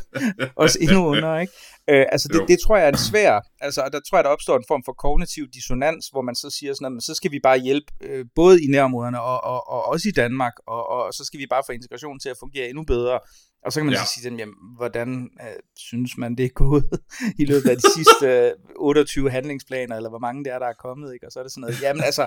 også 0.56 0.78
endnu 0.80 1.06
under, 1.06 1.38
ikke? 1.38 1.52
Øh, 1.90 2.06
altså 2.12 2.28
det, 2.28 2.48
det 2.48 2.58
tror 2.64 2.76
jeg 2.76 2.84
er 2.84 2.92
en 2.92 2.98
svær, 3.10 3.40
altså 3.60 3.88
der 3.92 4.00
tror 4.00 4.18
jeg, 4.18 4.24
der 4.24 4.30
opstår 4.30 4.56
en 4.56 4.64
form 4.68 4.82
for 4.84 4.92
kognitiv 4.92 5.44
dissonans, 5.54 6.08
hvor 6.08 6.22
man 6.22 6.34
så 6.34 6.50
siger 6.58 6.74
sådan, 6.74 6.96
at 6.96 7.02
så 7.02 7.14
skal 7.14 7.30
vi 7.30 7.40
bare 7.42 7.58
hjælpe 7.58 7.92
øh, 8.00 8.26
både 8.34 8.64
i 8.64 8.66
nærområderne 8.66 9.20
og, 9.20 9.44
og, 9.44 9.68
og 9.68 9.86
også 9.86 10.08
i 10.08 10.12
Danmark, 10.12 10.52
og, 10.66 10.88
og 10.88 11.14
så 11.14 11.24
skal 11.24 11.40
vi 11.40 11.46
bare 11.50 11.62
få 11.66 11.72
integrationen 11.72 12.20
til 12.20 12.28
at 12.28 12.36
fungere 12.40 12.68
endnu 12.68 12.84
bedre, 12.84 13.18
Og 13.64 13.72
så 13.72 13.80
kan 13.80 13.86
man 13.86 13.94
ja. 13.94 14.04
så 14.04 14.12
sige, 14.14 14.36
jamen, 14.36 14.54
hvordan 14.76 15.30
øh, 15.40 15.46
synes 15.76 16.16
man, 16.16 16.36
det 16.36 16.44
er 16.44 16.48
gået 16.48 16.84
i 17.42 17.44
løbet 17.44 17.68
af 17.70 17.76
de 17.76 17.92
sidste 17.96 18.26
øh, 18.26 18.52
28 18.76 19.30
handlingsplaner, 19.30 19.96
eller 19.96 20.08
hvor 20.08 20.18
mange 20.18 20.44
det 20.44 20.52
er, 20.52 20.58
der 20.58 20.66
er 20.66 20.72
kommet, 20.72 21.14
ikke? 21.14 21.26
Og 21.26 21.32
så 21.32 21.38
er 21.38 21.42
det 21.42 21.52
sådan 21.52 21.60
noget, 21.60 21.82
jamen 21.82 22.02
altså, 22.04 22.26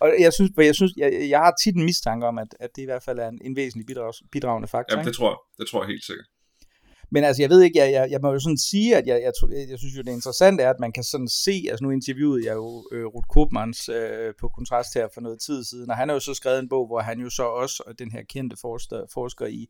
og 0.00 0.14
jeg 0.20 0.32
synes, 0.32 0.50
jeg, 0.56 0.74
synes 0.74 0.92
jeg, 0.96 1.26
jeg 1.28 1.38
har 1.38 1.54
tit 1.64 1.74
en 1.74 1.84
mistanke 1.84 2.26
om, 2.26 2.38
at, 2.38 2.48
at 2.60 2.70
det 2.76 2.82
i 2.82 2.84
hvert 2.84 3.02
fald 3.02 3.18
er 3.18 3.28
en, 3.28 3.38
en 3.44 3.56
væsentlig 3.56 3.86
bidrag, 3.86 4.12
bidragende 4.32 4.68
faktor. 4.68 4.96
Jamen, 4.96 5.06
det 5.06 5.16
tror 5.16 5.30
jeg, 5.30 5.38
det 5.58 5.70
tror 5.70 5.82
jeg 5.82 5.88
helt 5.88 6.04
sikkert. 6.04 6.26
Men 7.10 7.24
altså, 7.24 7.42
jeg 7.42 7.50
ved 7.50 7.62
ikke, 7.62 7.78
jeg, 7.78 7.92
jeg, 7.92 8.10
jeg 8.10 8.20
må 8.22 8.32
jo 8.32 8.40
sådan 8.40 8.58
sige, 8.58 8.96
at 8.96 9.06
jeg, 9.06 9.22
jeg, 9.22 9.32
jeg, 9.50 9.68
jeg 9.70 9.78
synes 9.78 9.96
jo, 9.96 10.02
det 10.02 10.08
er 10.08 10.12
interessant 10.12 10.60
er, 10.60 10.70
at 10.70 10.80
man 10.80 10.92
kan 10.92 11.04
sådan 11.04 11.28
se, 11.28 11.64
altså 11.70 11.84
nu 11.84 11.90
interviewede 11.90 12.46
jeg 12.46 12.54
jo 12.54 12.88
øh, 12.92 13.06
Ruth 13.06 13.28
Kopmans 13.28 13.88
øh, 13.88 14.34
på 14.40 14.48
Kontrast 14.48 14.94
her 14.94 15.08
for 15.14 15.20
noget 15.20 15.40
tid 15.40 15.64
siden, 15.64 15.90
og 15.90 15.96
han 15.96 16.08
har 16.08 16.14
jo 16.16 16.20
så 16.20 16.34
skrevet 16.34 16.58
en 16.58 16.68
bog, 16.68 16.86
hvor 16.86 17.00
han 17.00 17.20
jo 17.20 17.30
så 17.30 17.42
også, 17.42 17.82
og 17.86 17.98
den 17.98 18.10
her 18.10 18.22
kendte 18.22 18.56
forsker, 18.60 19.00
forsker 19.14 19.46
i, 19.46 19.66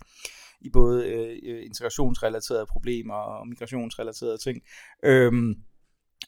i 0.64 0.70
både 0.70 1.06
øh, 1.06 1.66
integrationsrelaterede 1.66 2.66
problemer 2.66 3.14
og 3.14 3.48
migrationsrelaterede 3.48 4.38
ting, 4.38 4.62
øhm, 5.04 5.54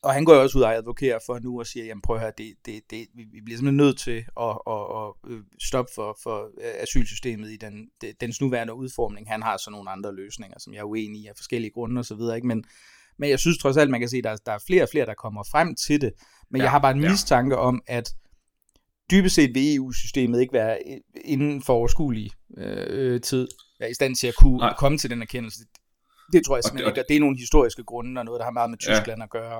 og 0.02 0.12
han 0.12 0.24
går 0.24 0.34
jo 0.34 0.42
også 0.42 0.58
ud 0.58 0.62
og 0.62 0.74
advokerer 0.74 1.18
for 1.26 1.38
nu 1.38 1.58
og 1.58 1.66
siger, 1.66 1.84
jamen 1.84 2.02
prøv 2.02 2.16
at 2.16 2.22
høre, 2.22 2.32
det, 2.38 2.54
det, 2.66 2.80
det, 2.90 3.06
vi 3.14 3.40
bliver 3.44 3.58
simpelthen 3.58 3.76
nødt 3.76 3.98
til 3.98 4.24
at, 4.40 4.58
at, 4.66 4.82
at 4.96 5.32
øh, 5.32 5.42
stoppe 5.62 5.92
for, 5.94 6.18
for 6.22 6.44
øh, 6.44 6.82
asylsystemet 6.82 7.50
i 7.50 7.56
den, 7.56 7.88
dens 8.20 8.40
nuværende 8.40 8.74
udformning. 8.74 9.28
Han 9.28 9.42
har 9.42 9.56
så 9.56 9.70
nogle 9.70 9.90
andre 9.90 10.14
løsninger, 10.14 10.58
som 10.58 10.72
jeg 10.72 10.80
er 10.80 10.84
uenig 10.84 11.20
i 11.20 11.26
af 11.26 11.36
forskellige 11.36 11.70
grunde 11.70 11.98
osv., 11.98 12.20
ikke? 12.36 12.46
Men, 12.46 12.64
men 13.18 13.30
jeg 13.30 13.38
synes 13.38 13.58
trods 13.58 13.76
alt, 13.76 13.90
man 13.90 14.00
kan 14.00 14.08
se, 14.08 14.16
at 14.16 14.24
der, 14.24 14.36
der 14.46 14.52
er 14.52 14.58
flere 14.66 14.82
og 14.82 14.88
flere, 14.92 15.06
der 15.06 15.14
kommer 15.14 15.42
frem 15.50 15.74
til 15.74 16.00
det. 16.00 16.12
Men 16.50 16.58
ja, 16.58 16.64
jeg 16.64 16.70
har 16.70 16.78
bare 16.78 16.92
en 16.92 17.02
ja. 17.02 17.10
mistanke 17.10 17.56
om, 17.56 17.82
at 17.86 18.14
dybest 19.10 19.34
set 19.34 19.54
vil 19.54 19.76
EU-systemet 19.76 20.40
ikke 20.40 20.52
være 20.52 20.78
inden 21.24 21.62
for 21.62 21.72
overskuelig 21.72 22.30
øh, 22.58 23.20
tid 23.20 23.48
være 23.80 23.90
i 23.90 23.94
stand 23.94 24.16
til 24.16 24.26
at 24.26 24.36
kunne 24.42 24.56
Nej. 24.56 24.74
komme 24.78 24.98
til 24.98 25.10
den 25.10 25.22
erkendelse. 25.22 25.60
Det 26.32 26.40
tror 26.44 26.56
jeg 26.56 26.64
simpelthen 26.64 26.90
ikke, 26.92 27.00
at 27.00 27.08
det 27.08 27.16
er 27.16 27.24
nogle 27.26 27.38
historiske 27.44 27.84
grunde, 27.84 28.20
og 28.20 28.24
noget, 28.24 28.38
der 28.40 28.44
har 28.44 28.56
meget 28.58 28.70
med 28.70 28.78
Tyskland 28.78 29.20
ja. 29.20 29.26
at 29.28 29.30
gøre. 29.30 29.58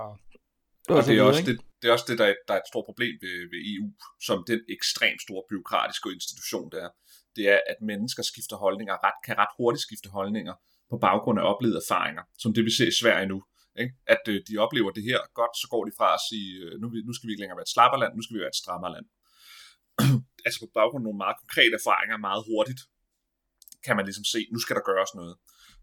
Og, 0.88 0.96
og 0.96 1.04
det, 1.06 1.18
er 1.18 1.22
også 1.22 1.42
det, 1.48 1.56
det 1.80 1.86
er 1.88 1.92
også 1.92 2.08
det, 2.08 2.18
der 2.18 2.26
er, 2.30 2.34
der 2.48 2.54
er 2.54 2.60
et 2.64 2.70
stort 2.72 2.86
problem 2.90 3.14
ved, 3.24 3.36
ved 3.52 3.60
EU, 3.72 3.86
som 4.28 4.38
den 4.50 4.60
ekstremt 4.76 5.20
store 5.26 5.42
byråkratiske 5.50 6.08
institution, 6.18 6.66
der 6.72 6.80
er. 6.86 6.90
Det 7.36 7.44
er, 7.54 7.60
at 7.72 7.78
mennesker 7.90 8.22
skifter 8.30 8.56
holdninger, 8.64 8.94
ret, 9.06 9.18
kan 9.26 9.34
ret 9.42 9.52
hurtigt 9.58 9.82
skifte 9.88 10.08
holdninger 10.18 10.54
på 10.90 10.96
baggrund 11.06 11.38
af 11.40 11.44
oplevede 11.52 11.80
erfaringer, 11.84 12.22
som 12.42 12.50
det 12.54 12.62
vi 12.68 12.72
ser 12.78 12.88
i 12.92 12.98
Sverige 13.02 13.28
nu. 13.34 13.38
Ikke? 13.82 13.92
At 14.14 14.22
øh, 14.32 14.38
de 14.48 14.54
oplever 14.64 14.90
det 14.98 15.04
her 15.10 15.20
godt, 15.40 15.54
så 15.62 15.66
går 15.72 15.82
de 15.88 15.92
fra 15.98 16.08
at 16.18 16.20
sige, 16.28 16.50
øh, 16.64 16.72
nu, 16.80 16.86
nu 17.08 17.12
skal 17.14 17.26
vi 17.26 17.32
ikke 17.32 17.42
længere 17.42 17.58
være 17.60 17.68
et 17.70 17.74
slapperland, 17.76 18.12
nu 18.14 18.22
skal 18.22 18.34
vi 18.36 18.42
være 18.44 18.54
et 18.56 18.62
strammerland. 18.62 19.06
altså 20.46 20.58
på 20.60 20.68
baggrund 20.78 21.02
af 21.02 21.06
nogle 21.06 21.22
meget 21.24 21.36
konkrete 21.42 21.74
erfaringer 21.80 22.16
meget 22.28 22.42
hurtigt, 22.50 22.80
kan 23.84 23.96
man 23.96 24.04
ligesom 24.08 24.26
se, 24.34 24.40
nu 24.54 24.58
skal 24.64 24.76
der 24.76 24.88
gøres 24.90 25.12
noget. 25.20 25.36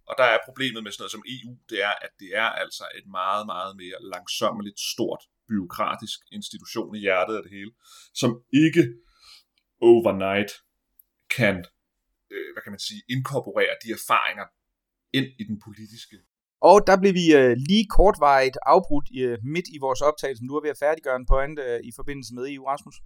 Og 0.10 0.14
der 0.20 0.28
er 0.34 0.46
problemet 0.48 0.82
med 0.84 0.92
sådan 0.92 1.02
noget 1.04 1.18
som 1.18 1.28
EU, 1.36 1.52
det 1.70 1.80
er, 1.90 1.94
at 2.06 2.12
det 2.22 2.30
er 2.44 2.50
altså 2.64 2.86
et 3.00 3.08
meget, 3.20 3.46
meget 3.54 3.74
mere 3.82 4.00
langsommeligt, 4.16 4.80
stort, 4.94 5.24
byråkratisk 5.50 6.20
institution 6.38 6.96
i 6.96 7.00
hjertet 7.06 7.36
af 7.38 7.44
det 7.46 7.52
hele, 7.58 7.72
som 8.22 8.32
ikke 8.64 8.84
overnight 9.92 10.52
kan, 11.38 11.56
øh, 12.34 12.48
hvad 12.54 12.62
kan 12.64 12.74
man 12.76 12.86
sige, 12.88 13.02
inkorporere 13.16 13.74
de 13.84 13.90
erfaringer 14.00 14.48
ind 15.18 15.28
i 15.42 15.44
den 15.50 15.58
politiske. 15.66 16.18
Og 16.70 16.78
der 16.88 16.96
blev 17.02 17.14
vi 17.22 17.26
øh, 17.40 17.54
lige 17.70 17.86
kortvarigt 17.98 18.58
afbrudt 18.74 19.08
øh, 19.24 19.38
midt 19.56 19.68
i 19.76 19.78
vores 19.86 20.02
optagelse, 20.10 20.46
nu 20.46 20.54
er 20.58 20.64
vi 20.66 20.70
at 20.74 20.82
færdiggøre 20.84 21.18
en 21.22 21.30
pointe 21.32 21.62
øh, 21.72 21.80
i 21.90 21.92
forbindelse 22.00 22.32
med 22.36 22.44
EU, 22.54 22.64
Rasmus. 22.72 22.98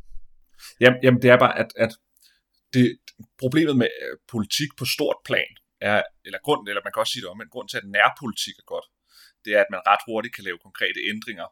Jamen, 0.82 1.00
jamen 1.04 1.22
det 1.22 1.30
er 1.30 1.40
bare, 1.40 1.58
at, 1.60 1.70
at 1.76 1.92
det, 2.74 2.98
problemet 3.40 3.78
med 3.78 3.90
øh, 4.04 4.18
politik 4.28 4.70
på 4.78 4.86
stort 4.86 5.20
plan, 5.26 5.52
er, 5.82 6.04
eller 6.26 6.40
grund, 6.46 6.70
eller 6.70 6.82
man 6.84 6.94
kan 6.94 7.00
også 7.00 7.14
sige 7.14 7.22
det 7.22 7.30
om, 7.30 7.38
men 7.38 7.50
grund 7.50 7.70
til, 7.70 7.78
at 7.78 7.90
nærpolitik 7.98 8.56
er 8.60 8.68
godt, 8.74 8.88
det 9.46 9.52
er, 9.56 9.62
at 9.62 9.72
man 9.72 9.82
ret 9.88 10.04
hurtigt 10.08 10.36
kan 10.36 10.44
lave 10.44 10.66
konkrete 10.68 11.00
ændringer, 11.12 11.48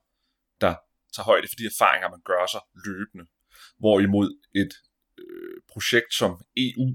der 0.62 0.74
tager 1.14 1.30
højde 1.32 1.48
for 1.48 1.56
de 1.56 1.66
erfaringer, 1.74 2.10
man 2.10 2.24
gør 2.32 2.46
sig 2.54 2.62
løbende. 2.86 3.26
Hvorimod 3.84 4.30
et 4.62 4.74
øh, 5.22 5.58
projekt 5.74 6.14
som 6.14 6.32
EU 6.58 6.88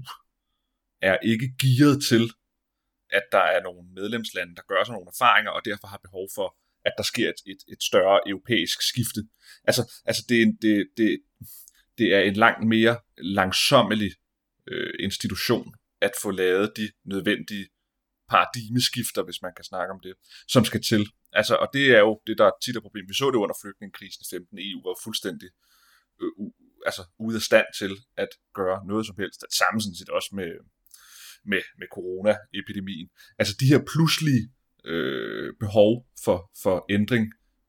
er 1.01 1.17
ikke 1.31 1.47
gearet 1.61 1.99
til, 2.11 2.23
at 3.17 3.25
der 3.31 3.45
er 3.55 3.61
nogle 3.63 3.83
medlemslande, 3.99 4.55
der 4.55 4.61
gør 4.71 4.83
sig 4.83 4.93
nogle 4.93 5.11
erfaringer, 5.15 5.51
og 5.51 5.61
derfor 5.65 5.87
har 5.87 5.97
behov 5.97 6.27
for, 6.35 6.47
at 6.85 6.93
der 6.97 7.03
sker 7.03 7.29
et, 7.29 7.41
et, 7.51 7.61
et 7.73 7.83
større 7.83 8.19
europæisk 8.29 8.81
skifte. 8.91 9.21
Altså, 9.63 9.81
altså 10.05 10.21
det, 10.29 10.57
det, 10.61 10.75
det, 10.97 11.09
det 12.01 12.09
er 12.15 12.21
en 12.29 12.37
langt 12.45 12.63
mere 12.67 12.95
langsommelig 13.17 14.11
øh, 14.71 14.93
institution, 14.99 15.67
at 16.01 16.11
få 16.23 16.31
lavet 16.31 16.67
de 16.77 16.91
nødvendige 17.05 17.67
paradigmeskifter, 18.29 19.21
hvis 19.23 19.41
man 19.41 19.53
kan 19.57 19.65
snakke 19.71 19.93
om 19.93 19.99
det, 20.03 20.13
som 20.47 20.65
skal 20.65 20.81
til. 20.81 21.03
Altså, 21.39 21.55
og 21.55 21.67
det 21.73 21.85
er 21.97 21.99
jo 22.07 22.21
det, 22.27 22.37
der 22.37 22.45
er 22.45 22.51
tit 22.63 22.75
er 22.75 22.81
problem. 22.87 23.05
Vi 23.07 23.13
så 23.13 23.27
det 23.31 23.43
under 23.45 23.55
flygtningekrisen 23.61 24.21
i 24.25 24.27
15. 24.35 24.59
EU 24.67 24.79
var 24.87 24.95
fuldstændig 25.03 25.49
øh, 26.21 26.31
u, 26.43 26.45
altså, 26.85 27.03
ude 27.25 27.35
af 27.35 27.41
stand 27.49 27.67
til 27.79 27.93
at 28.23 28.31
gøre 28.53 28.77
noget 28.87 29.03
som 29.05 29.15
helst. 29.21 29.41
Det 29.41 29.53
samme 29.61 29.81
sådan 29.81 29.99
set 29.99 30.09
også 30.09 30.29
med, 30.39 30.51
med, 31.51 31.63
med 31.79 31.87
coronaepidemien. 31.95 33.07
Altså 33.39 33.53
de 33.59 33.67
her 33.71 33.81
pludselige 33.91 34.43
øh, 34.91 35.49
behov 35.63 35.91
for, 36.25 36.37
for 36.63 36.85
ændring 36.89 37.25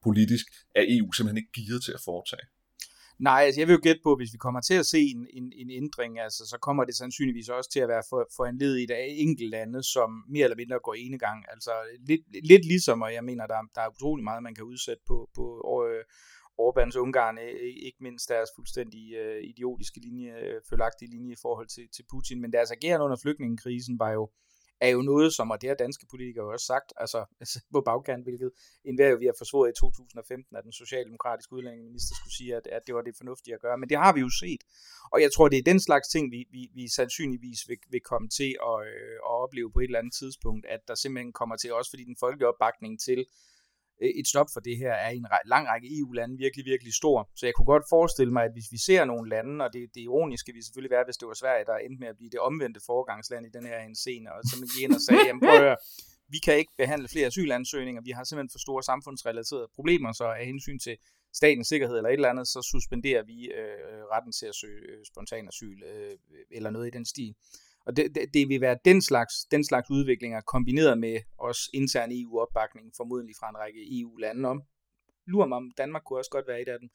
politisk 0.07 0.47
er 0.79 0.85
EU 0.95 1.13
simpelthen 1.13 1.43
ikke 1.43 1.57
givet 1.61 1.81
til 1.85 1.93
at 1.99 2.03
foretage. 2.05 2.47
Nej, 3.29 3.43
altså 3.47 3.61
jeg 3.61 3.69
vil 3.69 3.75
jo 3.75 3.81
gætte 3.83 4.01
på, 4.05 4.13
at 4.13 4.19
hvis 4.19 4.33
vi 4.33 4.39
kommer 4.39 4.61
til 4.61 4.75
at 4.75 4.87
se 4.87 4.99
en, 4.99 5.27
en, 5.33 5.53
en 5.63 5.71
ændring, 5.71 6.19
altså, 6.21 6.43
så 6.47 6.59
kommer 6.59 6.85
det 6.85 6.97
sandsynligvis 6.97 7.49
også 7.49 7.71
til 7.71 7.81
at 7.81 7.89
være 7.89 8.03
for, 8.11 8.29
for 8.37 8.45
en 8.47 8.59
led 8.59 8.77
i 8.77 8.87
af 8.93 9.07
enkelt 9.19 9.51
lande, 9.51 9.83
som 9.83 10.11
mere 10.29 10.45
eller 10.45 10.57
mindre 10.57 10.79
går 10.85 10.95
ene 10.95 11.19
gang. 11.19 11.45
Altså 11.53 11.71
lidt, 12.09 12.21
lidt 12.47 12.65
ligesom, 12.65 13.03
og 13.03 13.15
jeg 13.15 13.25
mener, 13.25 13.47
der, 13.47 13.61
der 13.75 13.81
er 13.81 13.89
utrolig 13.89 14.25
meget, 14.25 14.43
man 14.43 14.55
kan 14.55 14.65
udsætte 14.65 15.03
på, 15.07 15.31
på 15.37 15.45
øh, 15.89 16.05
Ungarn, 17.05 17.39
øh, 17.39 17.75
ikke 17.87 17.99
mindst 18.01 18.29
deres 18.29 18.51
fuldstændig 18.57 19.15
øh, 19.15 19.43
idiotiske 19.45 20.01
linje, 20.01 20.31
øh, 20.43 20.61
følagtige 20.71 21.11
linje 21.11 21.33
i 21.33 21.43
forhold 21.43 21.69
til, 21.69 21.89
til 21.97 22.05
Putin, 22.11 22.41
men 22.41 22.53
deres 22.53 22.71
agerende 22.71 23.05
under 23.05 23.17
flygtningekrisen 23.23 23.99
var 23.99 24.11
jo 24.11 24.31
er 24.83 24.89
jo 24.89 25.03
noget, 25.03 25.35
som, 25.35 25.51
og 25.51 25.61
det 25.61 25.69
har 25.69 25.75
danske 25.75 26.07
politikere 26.11 26.53
også 26.55 26.67
sagt, 26.67 26.93
altså, 26.97 27.25
altså, 27.41 27.61
på 27.73 27.81
bagkant, 27.81 28.25
hvilket 28.25 28.51
en 28.85 29.01
jo 29.01 29.17
vi 29.17 29.27
har 29.27 29.35
forsvoret 29.39 29.71
i 29.71 29.81
2015, 29.81 30.57
at 30.57 30.65
den 30.65 30.73
socialdemokratiske 30.73 31.53
udlændingeminister 31.53 32.15
skulle 32.15 32.35
sige, 32.35 32.57
at, 32.57 32.67
at 32.67 32.83
det 32.87 32.95
var 32.95 33.03
det 33.03 33.15
fornuftige 33.17 33.55
at 33.55 33.61
gøre. 33.61 33.79
Men 33.79 33.89
det 33.89 33.99
har 33.99 34.13
vi 34.13 34.21
jo 34.21 34.31
set. 34.43 34.63
Og 35.13 35.23
jeg 35.23 35.33
tror, 35.33 35.49
det 35.49 35.59
er 35.59 35.63
den 35.73 35.81
slags 35.81 36.09
ting, 36.09 36.33
vi, 36.33 36.41
vi, 36.51 36.71
vi 36.75 36.89
sandsynligvis 36.89 37.69
vil, 37.69 37.79
vil 37.91 38.01
komme 38.01 38.29
til 38.29 38.57
at, 38.71 38.79
øh, 38.93 39.17
at 39.31 39.35
opleve 39.45 39.73
på 39.73 39.79
et 39.81 39.85
eller 39.85 39.99
andet 39.99 40.15
tidspunkt, 40.15 40.67
at 40.67 40.81
der 40.89 40.95
simpelthen 40.95 41.33
kommer 41.33 41.57
til, 41.57 41.73
også 41.73 41.91
fordi 41.91 42.05
den 42.05 42.17
folkelige 42.21 42.49
opbakning 42.49 43.01
til 43.01 43.27
Øh, 44.03 44.09
et 44.21 44.27
stop 44.33 44.49
for 44.53 44.61
det 44.61 44.77
her 44.77 44.93
er 44.93 45.11
i 45.11 45.17
en 45.17 45.27
lang 45.47 45.69
række 45.69 45.89
EU-lande 45.99 46.39
virkelig, 46.39 46.65
virkelig 46.65 46.95
stor. 46.95 47.31
Så 47.37 47.47
jeg 47.47 47.55
kunne 47.55 47.71
godt 47.75 47.87
forestille 47.91 48.33
mig, 48.33 48.45
at 48.45 48.53
hvis 48.53 48.69
vi 48.75 48.79
ser 48.89 49.05
nogle 49.05 49.29
lande, 49.35 49.65
og 49.65 49.73
det, 49.73 49.83
det 49.95 50.01
ironiske 50.01 50.53
vil 50.53 50.65
selvfølgelig 50.65 50.95
være, 50.97 51.05
hvis 51.09 51.17
det 51.17 51.29
var 51.29 51.35
Sverige, 51.35 51.65
der 51.65 51.77
endte 51.77 52.01
med 52.01 52.09
at 52.09 52.17
blive 52.17 52.31
det 52.31 52.41
omvendte 52.41 52.81
foregangsland 52.87 53.47
i 53.47 53.51
den 53.57 53.67
her 53.67 53.79
scene, 53.95 54.33
og 54.33 54.41
så 54.49 54.55
gik 54.73 54.83
ind 54.85 54.95
og 54.99 55.03
sagde, 55.07 55.21
jamen 55.27 55.41
prøv 55.41 55.57
at 55.61 55.67
høre, 55.69 55.77
vi 56.35 56.39
kan 56.47 56.57
ikke 56.61 56.73
behandle 56.83 57.09
flere 57.09 57.27
asylansøgninger, 57.27 58.03
vi 58.03 58.11
har 58.11 58.25
simpelthen 58.25 58.55
for 58.55 58.59
store 58.67 58.83
samfundsrelaterede 58.83 59.69
problemer, 59.75 60.13
så 60.13 60.25
af 60.25 60.47
hensyn 60.47 60.79
til 60.79 60.97
statens 61.35 61.69
sikkerhed 61.69 61.97
eller 61.97 62.11
et 62.11 62.15
eller 62.21 62.29
andet, 62.35 62.49
så 62.49 62.69
suspenderer 62.73 63.23
vi 63.23 63.39
øh, 63.59 63.79
øh 63.91 64.03
retten 64.13 64.33
til 64.33 64.47
at 64.47 64.55
søge 64.55 64.81
øh, 64.91 65.05
spontan 65.11 65.49
asyl 65.49 65.83
øh, 65.83 66.17
eller 66.51 66.71
noget 66.71 66.87
i 66.87 66.91
den 66.97 67.05
stil. 67.05 67.35
Og 67.87 67.97
det, 67.97 68.15
det, 68.15 68.35
det 68.35 68.49
vil 68.49 68.61
være 68.61 68.79
den 68.85 69.03
slags, 69.03 69.35
den 69.51 69.65
slags 69.65 69.91
udviklinger, 69.91 70.41
kombineret 70.41 70.99
med 70.99 71.21
også 71.39 71.71
intern 71.75 72.11
EU-opbakning, 72.13 72.93
formodentlig 72.97 73.37
fra 73.41 73.49
en 73.49 73.57
række 73.57 74.01
EU-lande 74.01 74.49
om. 74.49 74.63
Lurer 75.27 75.47
mig 75.47 75.57
om, 75.57 75.71
Danmark 75.79 76.03
kunne 76.05 76.19
også 76.19 76.31
godt 76.31 76.49
være 76.49 76.63
et 76.63 76.69
af 76.69 76.79
dem. 76.81 76.89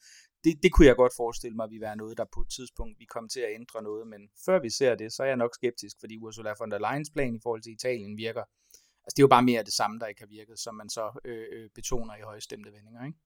Det, 0.44 0.62
det 0.62 0.72
kunne 0.72 0.86
jeg 0.86 0.96
godt 0.96 1.12
forestille 1.16 1.56
mig, 1.56 1.64
at 1.64 1.70
vi 1.70 1.80
være 1.80 1.96
noget, 1.96 2.18
der 2.18 2.24
på 2.34 2.40
et 2.40 2.50
tidspunkt 2.56 2.98
vi 2.98 3.04
kommer 3.04 3.28
til 3.28 3.40
at 3.40 3.54
ændre 3.54 3.82
noget. 3.82 4.06
Men 4.06 4.20
før 4.46 4.62
vi 4.62 4.70
ser 4.70 4.94
det, 4.94 5.12
så 5.12 5.22
er 5.22 5.26
jeg 5.26 5.36
nok 5.36 5.54
skeptisk, 5.54 5.96
fordi 6.00 6.18
Ursula 6.18 6.54
von 6.58 6.70
der 6.70 6.78
Leyens 6.78 7.10
plan 7.10 7.34
i 7.34 7.40
forhold 7.42 7.62
til 7.62 7.72
Italien 7.72 8.16
virker. 8.16 8.44
Altså 9.04 9.14
det 9.16 9.22
er 9.22 9.28
jo 9.28 9.36
bare 9.36 9.42
mere 9.50 9.62
det 9.62 9.72
samme, 9.72 9.98
der 9.98 10.06
ikke 10.06 10.20
har 10.20 10.26
virket, 10.38 10.58
som 10.58 10.74
man 10.74 10.88
så 10.88 11.20
øh, 11.24 11.46
øh, 11.52 11.70
betoner 11.74 12.16
i 12.16 12.20
højstemte 12.20 12.72
vendinger. 12.72 13.04
Ikke? 13.06 13.18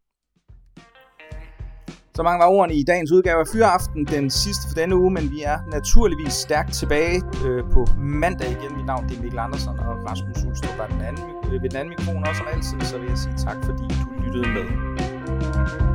Så 2.14 2.22
mange 2.22 2.38
var 2.38 2.46
ordene 2.46 2.75
i 2.75 2.83
dagens 2.83 3.12
udgave 3.12 3.40
af 3.40 3.46
Fyraften, 3.53 4.05
den 4.05 4.31
sidste 4.31 4.68
for 4.68 4.75
denne 4.75 4.96
uge, 4.96 5.11
men 5.11 5.31
vi 5.31 5.42
er 5.42 5.59
naturligvis 5.70 6.33
stærkt 6.33 6.72
tilbage 6.72 7.22
øh, 7.46 7.64
på 7.72 7.87
mandag 7.98 8.51
igen. 8.51 8.77
Mit 8.77 8.87
navn 8.87 9.09
det 9.09 9.16
er 9.18 9.22
Mikkel 9.22 9.38
Andersen, 9.38 9.68
og 9.68 9.94
Rasmus 10.11 10.44
Ulstrup 10.48 10.79
er 10.81 10.87
den 10.87 11.01
anden, 11.01 11.25
øh, 11.53 11.62
ved 11.62 11.70
den 11.70 11.77
anden 11.77 11.88
mikrofon, 11.88 12.25
og 12.25 12.37
som 12.37 12.46
altid, 12.53 12.81
så 12.81 12.98
vil 12.98 13.09
jeg 13.09 13.18
sige 13.18 13.35
tak, 13.46 13.57
fordi 13.64 13.83
du 13.83 14.22
lyttede 14.25 14.48
med. 14.57 15.91